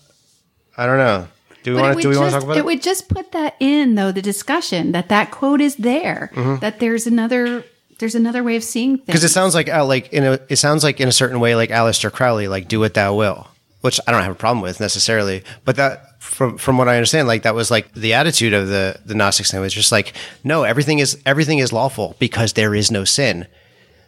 [0.77, 1.27] I don't know.
[1.63, 2.59] Do we want to do we want to talk about it?
[2.59, 6.59] it would just put that in though the discussion that that quote is there Mm-hmm.
[6.59, 7.65] that there's another
[7.99, 10.57] there's another way of seeing things Because it sounds like uh, like in a it
[10.57, 13.47] sounds like in a certain way like Aleister Crowley like do what thou will,
[13.87, 15.43] which I don't have a problem with necessarily.
[15.65, 18.99] But that from from what I understand, like that was like the attitude of the
[19.05, 19.53] the Gnostics.
[19.53, 23.47] It was just like no, everything is everything is lawful because there is no sin.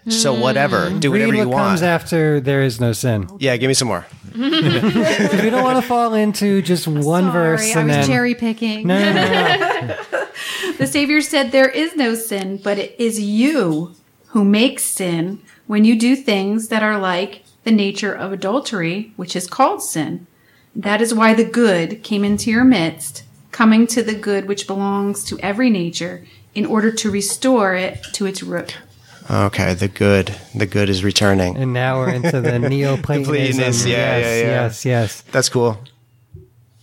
[0.08, 0.42] So mm.
[0.42, 1.68] whatever, do Read whatever what you want.
[1.70, 3.30] comes after there is no sin.
[3.40, 4.06] yeah, give me some more.
[4.36, 8.34] we don't want to fall into just one Sorry, verse I and was then cherry
[8.36, 8.88] picking.
[8.88, 9.96] no, no, no, no.
[10.78, 13.94] The Savior said, There is no sin, but it is you
[14.28, 19.36] who makes sin when you do things that are like the nature of adultery, which
[19.36, 20.26] is called sin.
[20.76, 25.24] That is why the good came into your midst, coming to the good which belongs
[25.26, 28.78] to every nature, in order to restore it to its root.
[29.30, 31.58] Okay, the good, the good is returning.
[31.58, 33.26] And now we're into the Neoplatonism.
[33.26, 34.48] Platonists, yeah, yes, yeah, yeah.
[34.64, 35.22] yes, yes.
[35.32, 35.78] That's cool.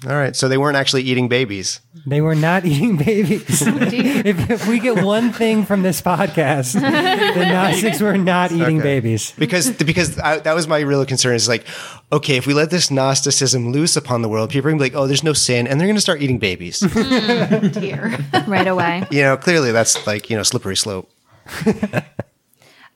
[0.07, 1.81] All right, so they weren't actually eating babies.
[2.07, 3.63] They were not eating babies.
[3.67, 6.75] if, if we get one thing from this podcast,
[7.35, 8.83] the Gnostics were not eating Okay.
[8.83, 9.33] babies.
[9.37, 11.67] because because I, that was my real concern is like
[12.13, 14.95] okay if we let this gnosticism loose upon the world people are gonna be like
[15.01, 18.17] oh there's no sin and they're gonna start eating babies mm, Dear.
[18.47, 19.05] right away.
[19.11, 21.11] you know clearly that's like you know slippery slope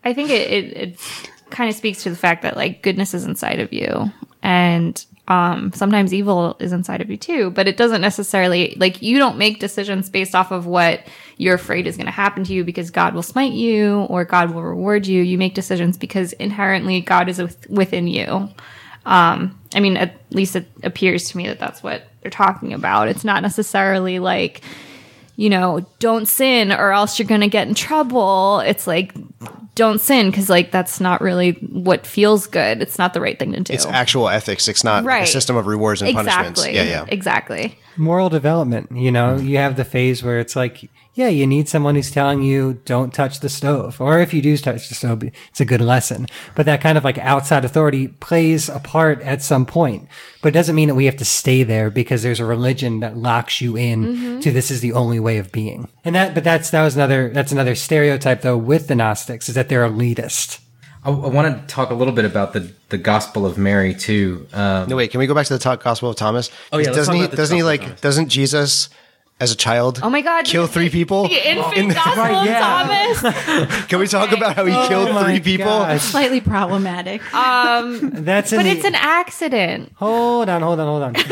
[0.05, 1.01] I think it, it, it
[1.51, 5.73] kind of speaks to the fact that like goodness is inside of you and um,
[5.73, 9.61] sometimes evil is inside of you too, but it doesn't necessarily like you don't make
[9.61, 13.15] decisions based off of what you're afraid is going to happen to you because God
[13.15, 15.23] will smite you or God will reward you.
[15.23, 18.49] You make decisions because inherently God is with, within you.
[19.07, 23.07] Um, I mean, at least it appears to me that that's what they're talking about.
[23.07, 24.63] It's not necessarily like,
[25.41, 28.61] you know, don't sin or else you're going to get in trouble.
[28.61, 29.15] It's like,
[29.75, 32.83] don't sin because, like, that's not really what feels good.
[32.83, 33.73] It's not the right thing to do.
[33.73, 35.23] it's actual ethics it's not like Right.
[35.23, 36.77] a system of rewards and punishments exactly.
[36.77, 37.79] yeah yeah Exactly.
[37.97, 41.97] Moral development, you know, you have the phase where it's like, yeah, you need someone
[41.97, 44.01] who's telling you don't touch the stove.
[44.01, 46.27] Or if you do touch the stove, it's a good lesson.
[46.55, 50.09] But that kind of like outside authority plays a part at some point.
[50.41, 53.17] But it doesn't mean that we have to stay there because there's a religion that
[53.17, 55.89] locks you in to this is the only way of being.
[56.05, 59.57] And that, but that's, that was another, that's another stereotype though with the Gnostics is
[59.57, 60.61] that they're elitist.
[61.05, 64.47] I, I want to talk a little bit about the, the Gospel of Mary too.
[64.53, 66.87] Um, no wait can we go back to the talk gospel of thomas Oh, yeah,
[66.87, 68.91] let's doesn't talk he the doesn't he like doesn't jesus
[69.41, 70.45] as a child Oh my God.
[70.45, 72.61] kill three people The infant gospel of yeah.
[72.61, 73.87] Thomas.
[73.89, 76.03] can we talk about how he killed Oh my three people gosh.
[76.03, 77.23] Slightly problematic.
[77.35, 79.93] Um, That's But the- it's an accident.
[79.97, 81.15] hold on, hold on, hold on.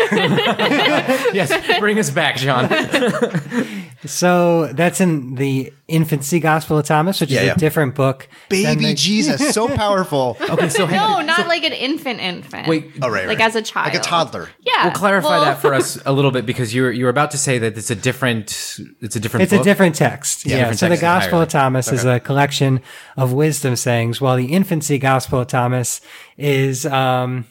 [1.35, 2.69] yes, bring us back, John.
[4.05, 7.53] So that's in the Infancy Gospel of Thomas, which Yeah, is yeah.
[7.55, 8.29] a different book.
[8.49, 12.69] baby the- jesus so powerful okay, so No, not like an infant infant.
[12.69, 12.93] Wait.
[13.03, 13.47] oh right, Like right.
[13.49, 13.93] as a child.
[13.93, 14.85] like a toddler Yeah.
[14.85, 17.59] We'll clarify well- that for us a little bit because you're you're about to say
[17.59, 19.61] that it's a different it's a different It's book.
[19.63, 20.47] a different text.
[20.47, 20.59] Yeah.
[20.59, 21.65] different so the text Gospel of entirely.
[21.65, 22.81] Thomas is a collection
[23.17, 26.01] of wisdom sayings, while the Infancy Gospel of Thomas
[26.37, 27.47] is um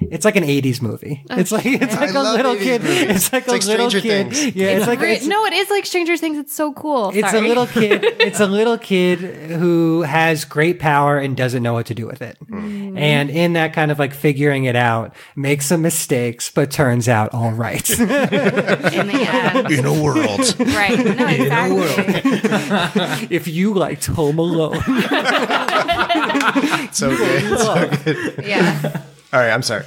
[0.00, 1.24] it's like an 80s movie.
[1.30, 2.82] It's like it's like a little kid.
[2.82, 3.02] movies.
[3.16, 4.32] It's like It's a like little Stranger kid.
[4.34, 4.56] Things.
[4.56, 6.38] Yeah, it's, like Re- it's, no, it is like Stranger Things.
[6.38, 7.10] It's so cool.
[7.14, 8.04] it's a little kid.
[8.24, 12.22] It's a little kid who has great power and doesn't know what to do with
[12.22, 12.36] it.
[12.48, 12.98] Mm.
[12.98, 17.34] And in that kind of like figuring it out, makes some mistakes, but turns out
[17.34, 17.88] all right.
[18.00, 19.70] in the end.
[19.70, 20.98] in a world right.
[20.98, 23.28] No, exactly.
[23.36, 24.80] if you liked Home Alone.
[26.92, 29.02] so good so good Yeah.
[29.34, 29.84] All right i'm sorry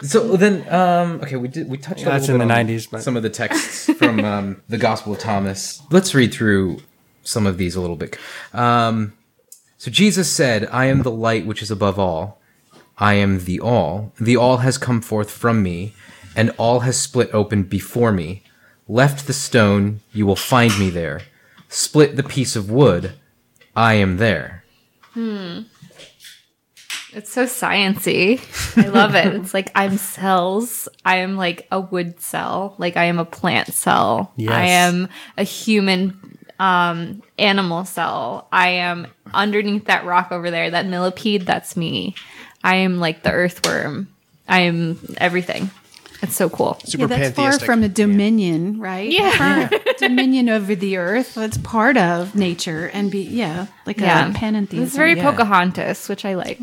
[0.00, 2.66] So then, um, okay, we did we touched on a That's little in the on
[2.68, 5.82] 90s, but- some of the texts from um, the Gospel of Thomas.
[5.90, 6.78] Let's read through
[7.24, 8.16] some of these a little bit.
[8.54, 9.12] Um,
[9.76, 12.38] so Jesus said, "I am the light which is above all.
[12.96, 14.12] I am the all.
[14.20, 15.94] The all has come forth from me,
[16.36, 18.44] and all has split open before me.
[18.86, 21.22] Left the stone, you will find me there.
[21.68, 23.14] Split the piece of wood,
[23.74, 24.62] I am there."
[27.18, 28.38] It's so sciency.
[28.76, 29.34] I love it.
[29.34, 30.88] It's like I'm cells.
[31.04, 32.76] I am like a wood cell.
[32.78, 34.32] Like I am a plant cell.
[34.36, 34.52] Yes.
[34.52, 38.46] I am a human um animal cell.
[38.52, 42.14] I am underneath that rock over there, that millipede, that's me.
[42.62, 44.14] I am like the earthworm.
[44.48, 45.72] I am everything.
[46.20, 46.76] It's so cool.
[46.84, 49.08] super yeah, that's far from a dominion, right?
[49.10, 49.68] Yeah.
[49.68, 51.34] Far- dominion over the earth.
[51.34, 54.28] That's part of nature and be yeah, like Yeah.
[54.30, 54.82] a panentheism.
[54.82, 55.30] It's very yeah.
[55.30, 56.60] Pocahontas, which I like.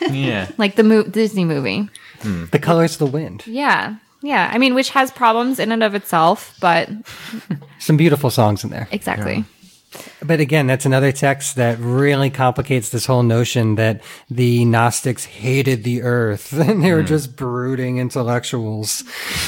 [0.10, 0.50] Yeah.
[0.58, 1.88] Like the mo- Disney movie.
[2.22, 2.46] Hmm.
[2.50, 3.46] the colors of the wind.
[3.46, 3.96] Yeah.
[4.22, 4.50] Yeah.
[4.52, 6.88] I mean, which has problems in and of itself, but
[7.78, 8.88] Some beautiful songs in there.
[8.90, 9.44] exactly.
[10.22, 15.84] But again, that's another text that really complicates this whole notion that the Gnostics hated
[15.84, 19.04] the earth and they were just brooding intellectuals,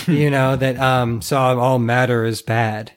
[0.07, 2.93] you know, that um, saw all matter as bad.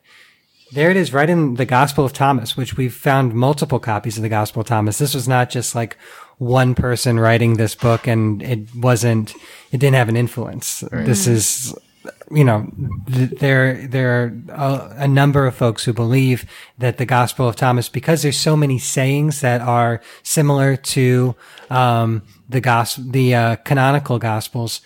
[0.72, 4.24] There it is, right in the Gospel of Thomas, which we've found multiple copies of
[4.24, 4.98] the Gospel of Thomas.
[4.98, 5.98] This was not just like
[6.39, 9.36] one person writing this book and it wasn't,
[9.72, 10.84] it didn't have an influence.
[10.91, 11.76] This is,
[12.34, 12.72] you know,
[13.12, 16.46] th- there, there are a, a number of folks who believe
[16.78, 21.36] that the Gospel of Thomas, because there's so many sayings that are similar to,
[21.70, 24.82] um, the gospel, the, uh, canonical gospels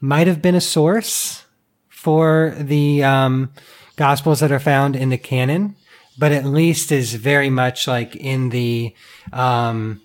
[0.00, 1.44] might have been a source
[1.88, 3.52] for the, um,
[3.96, 5.74] gospels that are found in the canon,
[6.18, 8.94] but at least is very much like in the
[9.32, 10.00] um,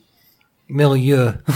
[0.74, 1.50] milieu of.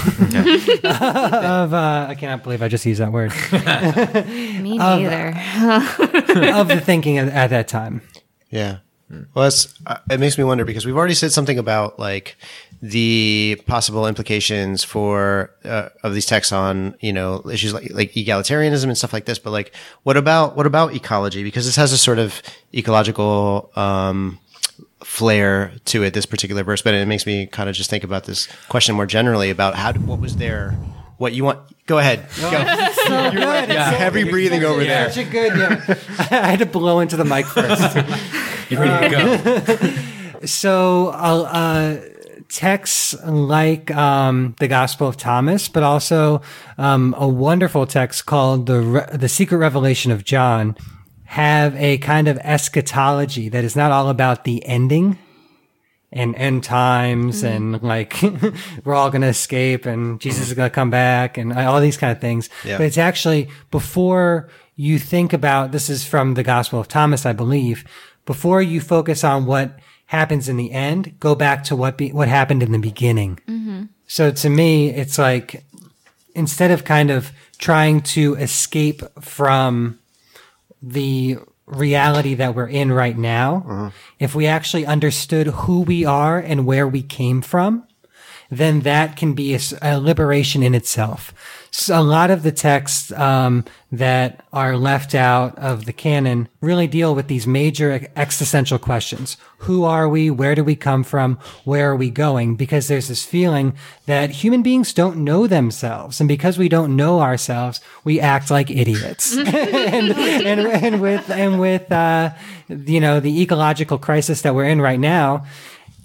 [1.73, 3.31] Uh, I cannot believe I just used that word
[4.61, 5.29] Me neither.
[6.53, 8.01] of the thinking at, at that time.
[8.49, 8.77] Yeah.
[9.09, 12.35] Well, that's, uh, it makes me wonder because we've already said something about like
[12.81, 18.83] the possible implications for uh, of these texts on you know issues like like egalitarianism
[18.83, 19.39] and stuff like this.
[19.39, 21.43] But like, what about what about ecology?
[21.43, 22.41] Because this has a sort of
[22.73, 24.39] ecological um,
[25.03, 26.13] flair to it.
[26.13, 29.05] This particular verse, but it makes me kind of just think about this question more
[29.05, 30.71] generally about how what was there.
[31.17, 31.59] What you want?
[31.87, 32.27] Go ahead.
[32.39, 32.49] Go.
[32.51, 33.69] You're right.
[33.69, 35.09] Heavy breathing over there.
[35.09, 35.57] Such a good.
[35.57, 35.95] Yeah.
[36.31, 37.95] I had to blow into the mic first.
[38.69, 40.45] You're ready to go.
[40.45, 42.01] so uh, uh,
[42.49, 46.41] texts like um, the Gospel of Thomas, but also
[46.77, 50.75] um, a wonderful text called the Re- the Secret Revelation of John,
[51.27, 55.17] have a kind of eschatology that is not all about the ending
[56.11, 57.73] and end times mm-hmm.
[57.73, 58.15] and like
[58.85, 61.81] we're all going to escape and Jesus is going to come back and uh, all
[61.81, 62.49] these kind of things.
[62.63, 62.77] Yeah.
[62.77, 67.33] But it's actually before you think about this is from the Gospel of Thomas, I
[67.33, 67.83] believe.
[68.25, 72.29] Before you focus on what happens in the end, go back to what be, what
[72.29, 73.39] happened in the beginning.
[73.47, 73.83] Mm-hmm.
[74.07, 75.65] So to me, it's like
[76.35, 79.99] instead of kind of trying to escape from
[80.81, 83.89] the reality that we're in right now, uh-huh.
[84.19, 87.85] if we actually understood who we are and where we came from,
[88.49, 91.33] then that can be a liberation in itself.
[91.71, 96.87] So a lot of the texts um, that are left out of the canon really
[96.87, 100.29] deal with these major existential questions: Who are we?
[100.29, 101.37] Where do we come from?
[101.63, 102.55] Where are we going?
[102.55, 103.73] Because there's this feeling
[104.05, 108.69] that human beings don't know themselves, and because we don't know ourselves, we act like
[108.69, 109.35] idiots.
[109.37, 112.31] and, and and with and with uh,
[112.67, 115.45] you know the ecological crisis that we're in right now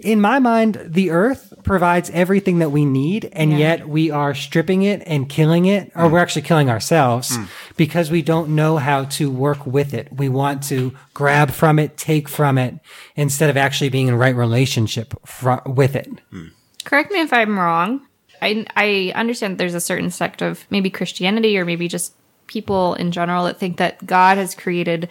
[0.02, 4.82] in my mind, the earth provides everything that we need, and yet we are stripping
[4.82, 7.48] it and killing it, or we're actually killing ourselves mm.
[7.76, 10.12] because we don't know how to work with it.
[10.12, 12.80] We want to grab from it, take from it,
[13.14, 16.10] instead of actually being in right relationship fr- with it.
[16.32, 16.50] Mm.
[16.84, 18.06] Correct me if I'm wrong.
[18.40, 22.12] I I understand there's a certain sect of maybe Christianity or maybe just
[22.48, 25.08] people in general that think that God has created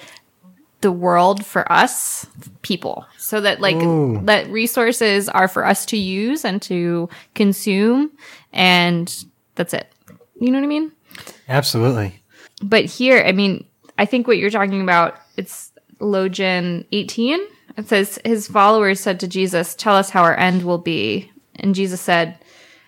[0.82, 2.26] the world for us
[2.62, 3.78] people so that like
[4.26, 8.12] that resources are for us to use and to consume
[8.52, 9.26] and
[9.56, 9.94] that's it
[10.40, 10.92] you know what i mean
[11.50, 12.22] Absolutely.
[12.64, 13.66] but here, I mean,
[13.98, 17.40] I think what you're talking about, it's Logion 18.
[17.78, 21.32] It says, His followers said to Jesus, Tell us how our end will be.
[21.56, 22.38] And Jesus said,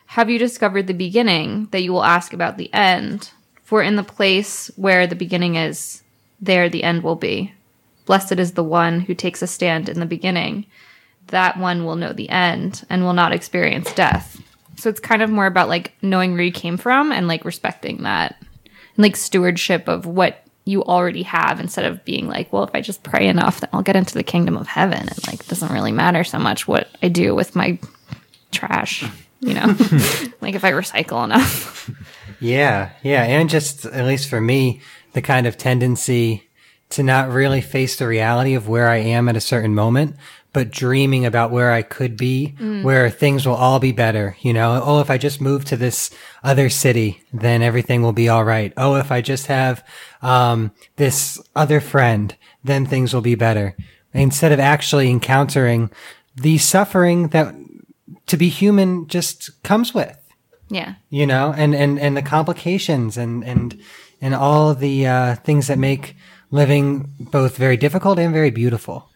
[0.08, 3.32] Have you discovered the beginning that you will ask about the end?
[3.64, 6.02] For in the place where the beginning is,
[6.40, 7.54] there the end will be.
[8.06, 10.66] Blessed is the one who takes a stand in the beginning.
[11.28, 14.42] That one will know the end and will not experience death.
[14.78, 18.04] So it's kind of more about like knowing where you came from and like respecting
[18.04, 18.36] that
[18.96, 22.82] and like stewardship of what you already have instead of being like, well, if I
[22.82, 25.00] just pray enough, then I'll get into the kingdom of heaven.
[25.00, 27.78] And like, it doesn't really matter so much what I do with my
[28.52, 29.04] trash,
[29.42, 29.66] you know,
[30.42, 31.90] like if I recycle enough.
[32.40, 34.82] Yeah, yeah, and just at least for me,
[35.14, 36.50] the kind of tendency
[36.94, 40.16] to not really face the reality of where I am at a certain moment,
[40.52, 44.38] but dreaming about where I could be, where things will all be better.
[44.42, 46.12] You know, oh, if I just move to this
[46.44, 48.72] other city, then everything will be all right.
[48.78, 49.86] Oh, if I just have
[50.22, 53.76] um, this other friend, then things will be better.
[54.14, 55.90] Instead of actually encountering
[56.36, 57.56] the suffering that
[58.28, 60.18] to be human just comes with
[60.74, 60.96] yeah.
[61.10, 63.80] you know, and, and, and the complications and, and,
[64.20, 66.16] and all the, uh, things that make
[66.54, 69.10] living both very difficult and very beautiful.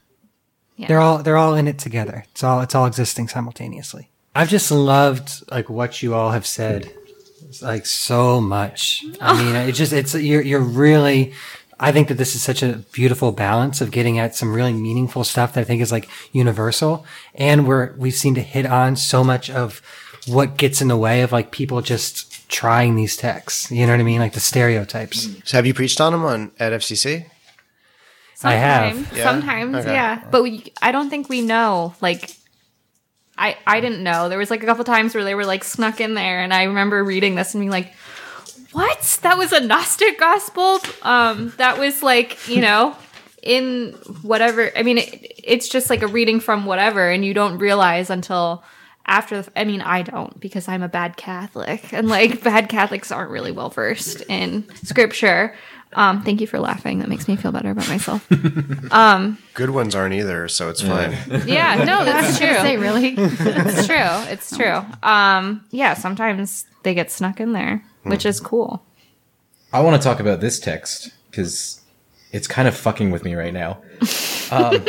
[0.75, 0.87] Yeah.
[0.87, 2.25] They're all, they're all in it together.
[2.31, 4.09] It's all, it's all existing simultaneously.
[4.35, 6.91] I've just loved like what you all have said.
[7.47, 9.05] It's, like so much.
[9.21, 11.33] I mean, it just, it's, you're, you're really
[11.79, 15.23] I think that this is such a beautiful balance of getting at some really meaningful
[15.23, 17.05] stuff that I think is like universal.
[17.35, 19.81] And we're, we seem to hit on so much of
[20.25, 23.71] what gets in the way of like people just trying these texts.
[23.71, 24.19] You know what I mean?
[24.19, 25.27] Like the stereotypes.
[25.49, 27.25] So have you preached on them on at FCC?
[28.43, 28.93] I have.
[28.95, 29.23] Sometimes, Yeah?
[29.23, 29.93] Sometimes, Okay.
[29.93, 30.23] yeah.
[30.29, 31.95] But we, I don't think we know.
[32.01, 32.31] Like,
[33.37, 34.29] I, I didn't know.
[34.29, 36.63] There was like a couple times where they were like snuck in there, and I
[36.63, 37.93] remember reading this and being like,
[38.73, 39.19] "What?
[39.23, 40.79] That was a Gnostic gospel?
[41.03, 42.95] Um, that was like, you know."
[43.43, 43.93] In
[44.23, 48.09] whatever, I mean, it, it's just like a reading from whatever, and you don't realize
[48.09, 48.61] until
[49.07, 49.41] after.
[49.41, 53.31] The, I mean, I don't because I'm a bad Catholic, and like bad Catholics aren't
[53.31, 55.55] really well versed in scripture.
[55.93, 56.99] Um, thank you for laughing.
[56.99, 58.27] That makes me feel better about myself.
[58.91, 61.11] Um, Good ones aren't either, so it's fine.
[61.45, 62.53] Yeah, no, that's true.
[62.55, 63.15] Say really?
[63.17, 64.31] It's true.
[64.31, 64.81] It's true.
[65.03, 68.85] Um, yeah, sometimes they get snuck in there, which is cool.
[69.73, 71.81] I want to talk about this text because
[72.31, 73.81] it's kind of fucking with me right now.
[74.51, 74.85] Um,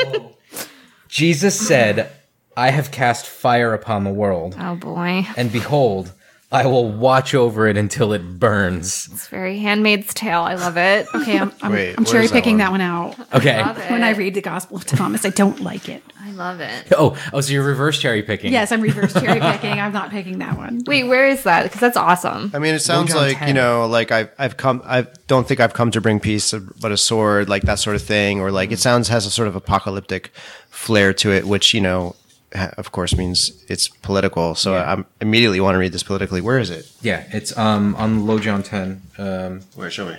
[1.08, 2.10] Jesus said,
[2.58, 6.12] I have cast fire upon the world, Oh boy, and behold,
[6.50, 9.08] I will watch over it until it burns.
[9.12, 10.40] it's very Handmaid's Tale.
[10.40, 11.06] I love it.
[11.14, 12.58] Okay, I'm, I'm, Wait, I'm cherry is that picking one?
[12.58, 13.34] that one out.
[13.34, 13.60] Okay.
[13.62, 13.90] Love it.
[13.90, 16.02] When I read the Gospel of Thomas, I don't like it.
[16.20, 16.86] I love it.
[16.96, 18.50] Oh, oh, so you're reverse cherry picking.
[18.52, 19.78] Yes, I'm reverse cherry picking.
[19.78, 20.82] I'm not picking that one.
[20.86, 21.62] Wait, where is that?
[21.64, 22.50] Because that's awesome.
[22.54, 23.48] I mean, it sounds like 10.
[23.48, 24.82] you know, like I've I've come.
[24.84, 28.02] I don't think I've come to bring peace, but a sword, like that sort of
[28.02, 30.32] thing, or like it sounds has a sort of apocalyptic
[30.70, 32.17] flair to it, which you know, ha-
[32.52, 34.54] of course, means it's political.
[34.54, 34.94] So Yeah.
[34.96, 36.40] I immediately want to read this politically.
[36.40, 36.90] Where is it?
[37.02, 39.02] Yeah, it's um on Low 10.
[39.18, 39.90] Um, Where?
[39.90, 40.16] Show me.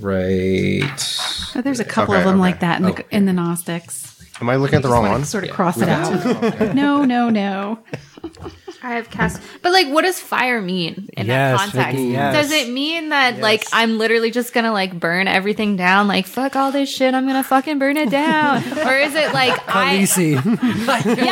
[0.00, 0.82] right.
[1.56, 2.40] Oh, there's a couple Okay, of them okay.
[2.50, 4.13] like that in the, Oh, in the Gnostics.
[4.40, 5.24] Am I looking at the Just wrong wanna one?
[5.24, 6.74] Sort of cross it out.
[6.74, 7.78] no, no, no.
[8.82, 11.96] I have cast, but like, what does fire mean in Yes, that context?
[11.96, 12.34] Vicky, yes.
[12.34, 16.06] Does it mean that like I'm literally just gonna like burn everything down?
[16.08, 18.56] Like fuck all this shit, I'm gonna fucking burn it down,
[18.86, 19.98] or is it like I?
[19.98, 21.14] Khaleesi.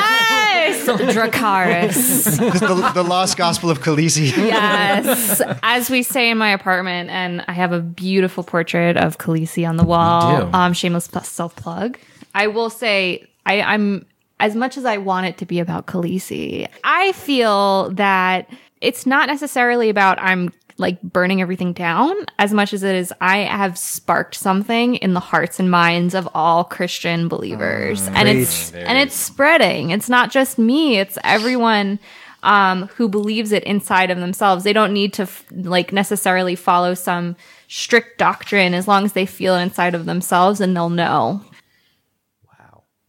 [0.62, 2.38] Yes, Dracarys.
[2.61, 4.28] the, the Lost Gospel of Khaleesi.
[4.36, 9.68] Yes, as we say in my apartment, and I have a beautiful portrait of Khaleesi
[9.68, 10.46] on the wall.
[10.46, 10.53] Do.
[10.53, 11.98] Um, shameless self plug.
[12.35, 14.07] I will say, I, I'm
[14.41, 16.68] as much as I want it to be about Khaleesi.
[16.85, 22.83] I feel that it's not necessarily about I'm like burning everything down as much as
[22.83, 28.09] it is I have sparked something in the hearts and minds of all Christian believers,
[28.09, 29.91] and it's and it's spreading.
[29.91, 32.01] It's not just me; it's everyone
[32.43, 34.64] um, who believes it inside of themselves.
[34.64, 37.37] They don't need to f- like necessarily follow some
[37.68, 41.45] strict doctrine as long as they feel it inside of themselves and they'll know.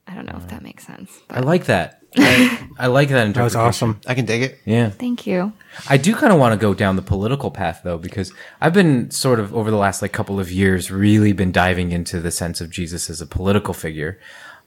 [0.08, 0.14] Wow.
[0.14, 1.12] I don't know if that makes sense.
[1.30, 2.02] I like that.
[2.18, 3.26] I, I like that.
[3.26, 3.34] interpretation.
[3.34, 4.02] That was awesome.
[4.06, 4.60] I can dig it.
[4.66, 4.90] Yeah.
[4.90, 5.54] Thank you.
[5.90, 8.32] I do kind of want to go down the political path though, because
[8.62, 12.20] I've been sort of over the last like couple of years really been diving into
[12.20, 14.20] the sense of Jesus as a political figure.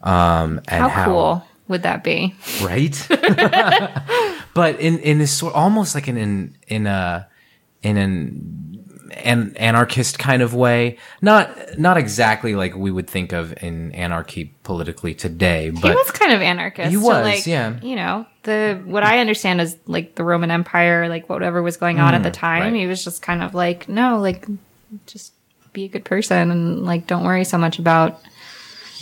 [0.02, 2.34] Um, and How, how, cool would that be?
[2.62, 3.06] right?
[4.54, 7.28] but in in this sort, almost like in in in a
[7.82, 8.75] in an
[9.16, 14.54] an anarchist kind of way, not not exactly like we would think of in anarchy
[14.62, 16.90] politically today, but He was kind of anarchist.
[16.90, 17.80] He so, was, like, yeah.
[17.80, 21.98] You know, the what I understand is like the Roman Empire, like whatever was going
[22.00, 22.62] on at the mm, time.
[22.62, 22.74] right.
[22.74, 24.46] He was just kind of like, no, like
[25.06, 25.32] just
[25.72, 28.20] be a good person and like don't worry so much about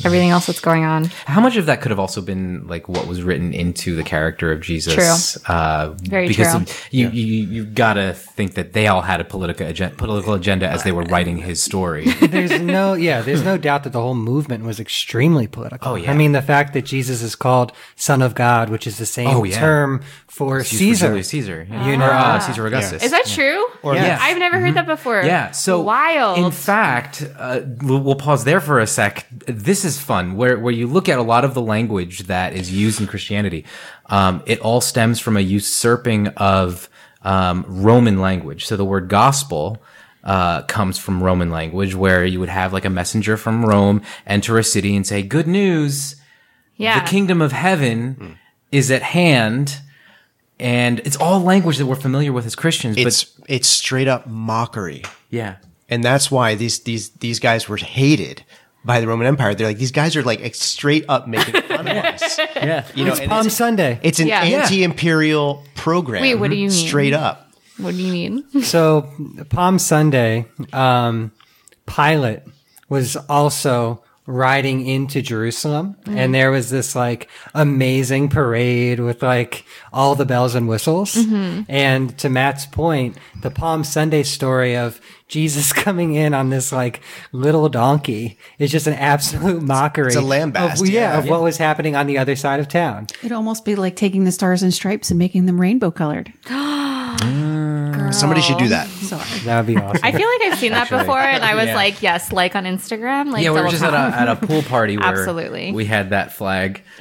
[0.04, 1.04] everything else that's going on.
[1.26, 4.50] How much of that could have also been like what was written into the character
[4.52, 4.94] of Jesus?
[4.94, 5.54] True.
[5.54, 6.60] Uh, Very because true.
[6.62, 10.68] of- you, you you gotta think that they all had a political agenda, political agenda
[10.68, 12.06] as they were writing his story.
[12.20, 16.10] there's no yeah there's no doubt that the whole movement was extremely political Oh, yeah.
[16.10, 19.28] i mean the fact that jesus is called son of god which is the same
[19.28, 19.58] Oh, yeah.
[19.58, 21.86] term for Used for caesar Julius Caesar, yeah.
[21.88, 23.02] You know- or uh, Caesar Augustus.
[23.02, 23.66] Is that true?
[23.82, 24.18] Or Yeah.
[24.20, 25.22] I've never heard that before.
[25.22, 25.50] Yeah.
[25.52, 26.38] So wild.
[26.38, 29.26] In fact, uh, we'll we'll pause there for a sec.
[29.46, 32.72] This is fun, where where you look at a lot of the language that is
[32.72, 33.64] used in Christianity.
[34.06, 36.88] Um, it all stems from a usurping of
[37.22, 38.66] um, Roman language.
[38.66, 39.82] So the word gospel.
[40.26, 44.56] Uh, comes from Roman language where you would have like a messenger from Rome enter
[44.56, 46.16] a city and say, good news,
[46.76, 46.98] yeah.
[47.04, 48.38] the kingdom of heaven
[48.72, 49.82] is at hand.
[50.58, 54.26] And it's all language that we're familiar with as Christians, It's but it's straight up
[54.26, 55.02] mockery.
[55.28, 55.56] yeah.
[55.90, 58.44] and that's why these these these guys were hated
[58.84, 59.54] by the Roman Empire.
[59.54, 62.38] They're like these guys are like straight up making fun of us.
[62.38, 62.86] Yeah.
[62.94, 64.42] You know, it's palm it's, sunday it's an Yeah.
[64.42, 66.22] anti-imperial program.
[66.22, 66.70] Wait, what do you mean?
[66.70, 67.50] Straight up.
[67.78, 68.62] what do you mean?
[68.62, 69.10] so
[69.50, 71.32] palm sunday um
[71.86, 72.40] pilate
[72.88, 80.14] was also riding into Jerusalem and there was this like amazing parade with like all
[80.14, 81.14] the bells and whistles.
[81.68, 87.00] And to Matt's point, the Palm Sunday story of Jesus coming in on this like
[87.32, 90.08] little donkey is just an absolute mockery.
[90.08, 91.18] It's a lambast, Of, yeah, yeah.
[91.18, 93.06] of what was happening on the other side of town.
[93.20, 96.32] It'd almost be like taking the stars and stripes and making them rainbow colored.
[98.12, 98.86] Somebody should do that.
[98.88, 99.24] Sorry.
[99.44, 100.00] That would be awesome.
[100.04, 101.74] I feel like I've seen that before, and I was Yeah.
[101.74, 103.32] like, yes, like on Instagram.
[103.32, 105.72] Like yeah, we were just at a, at a pool party where Absolutely.
[105.72, 106.82] we had that flag.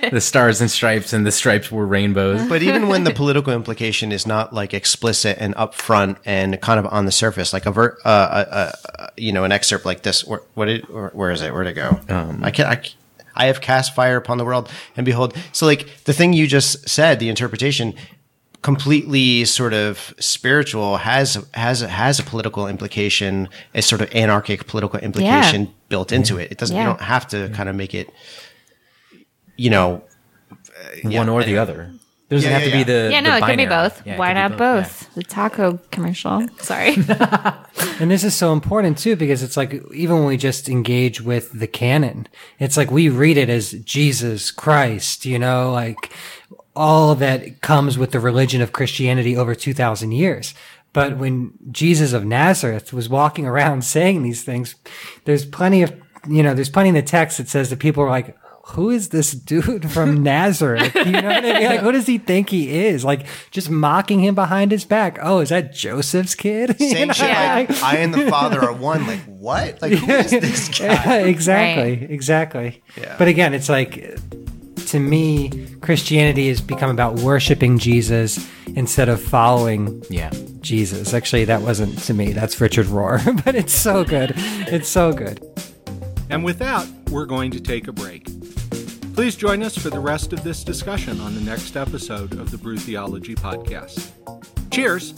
[0.10, 2.40] the stars and stripes, and the stripes were rainbows.
[2.48, 6.86] But even when the political implication is not like explicit and upfront and kind of
[6.86, 10.24] on the surface, like a ver- uh, uh, uh, you know, an excerpt like this,
[10.24, 11.52] where, what did, where, where is it?
[11.52, 12.00] Where'd it go?
[12.42, 12.82] I can't, I,
[13.36, 15.36] I have cast fire upon the world, and behold.
[15.52, 17.94] So, like the thing you just said, the interpretation,
[18.62, 24.98] completely sort of spiritual, has has has a political implication, a sort of anarchic political
[25.00, 26.50] implication built into it.
[26.52, 26.76] It doesn't.
[26.76, 26.82] Yeah.
[26.82, 28.10] You don't have to kind of make it,
[29.60, 30.02] you know,
[31.04, 31.92] One or the other.
[32.30, 34.06] Doesn't Yeah, have yeah, to be the yeah, no, the it could be both.
[34.06, 34.56] Yeah, Why could be not yeah.
[34.56, 35.14] both?
[35.14, 36.46] The taco commercial.
[36.58, 36.96] Sorry.
[37.98, 41.52] And this is so important too because it's like even when we just engage with
[41.58, 46.10] the canon, it's like we read it as Jesus Christ, you know, like
[46.74, 50.54] all that comes with the religion of Christianity over 2000 years.
[50.92, 54.76] But when Jesus of Nazareth was walking around saying these things,
[55.24, 55.92] there's plenty of,
[56.28, 58.36] you know, there's plenty in the text that says that people are like,
[58.70, 60.94] who is this dude from Nazareth?
[60.94, 61.64] You know what I mean?
[61.64, 63.04] Like, who does he think he is?
[63.04, 65.18] Like, just mocking him behind his back.
[65.22, 66.76] Oh, is that Joseph's kid?
[66.80, 67.14] You saying know?
[67.14, 69.06] shit like I and the Father are one.
[69.06, 69.80] Like what?
[69.82, 70.84] Like who is this guy?
[70.86, 72.82] Yeah, exactly, exactly.
[72.96, 73.16] Yeah.
[73.18, 74.18] But again, it's like
[74.86, 75.50] to me,
[75.82, 80.30] Christianity has become about worshiping Jesus instead of following Yeah.
[80.60, 81.14] Jesus.
[81.14, 82.32] Actually, that wasn't to me.
[82.32, 83.44] That's Richard Rohr.
[83.44, 84.32] but it's so good.
[84.36, 85.40] It's so good.
[86.28, 88.28] And with that, we're going to take a break.
[89.14, 92.58] Please join us for the rest of this discussion on the next episode of the
[92.58, 94.10] Brew Theology Podcast.
[94.70, 95.12] Cheers!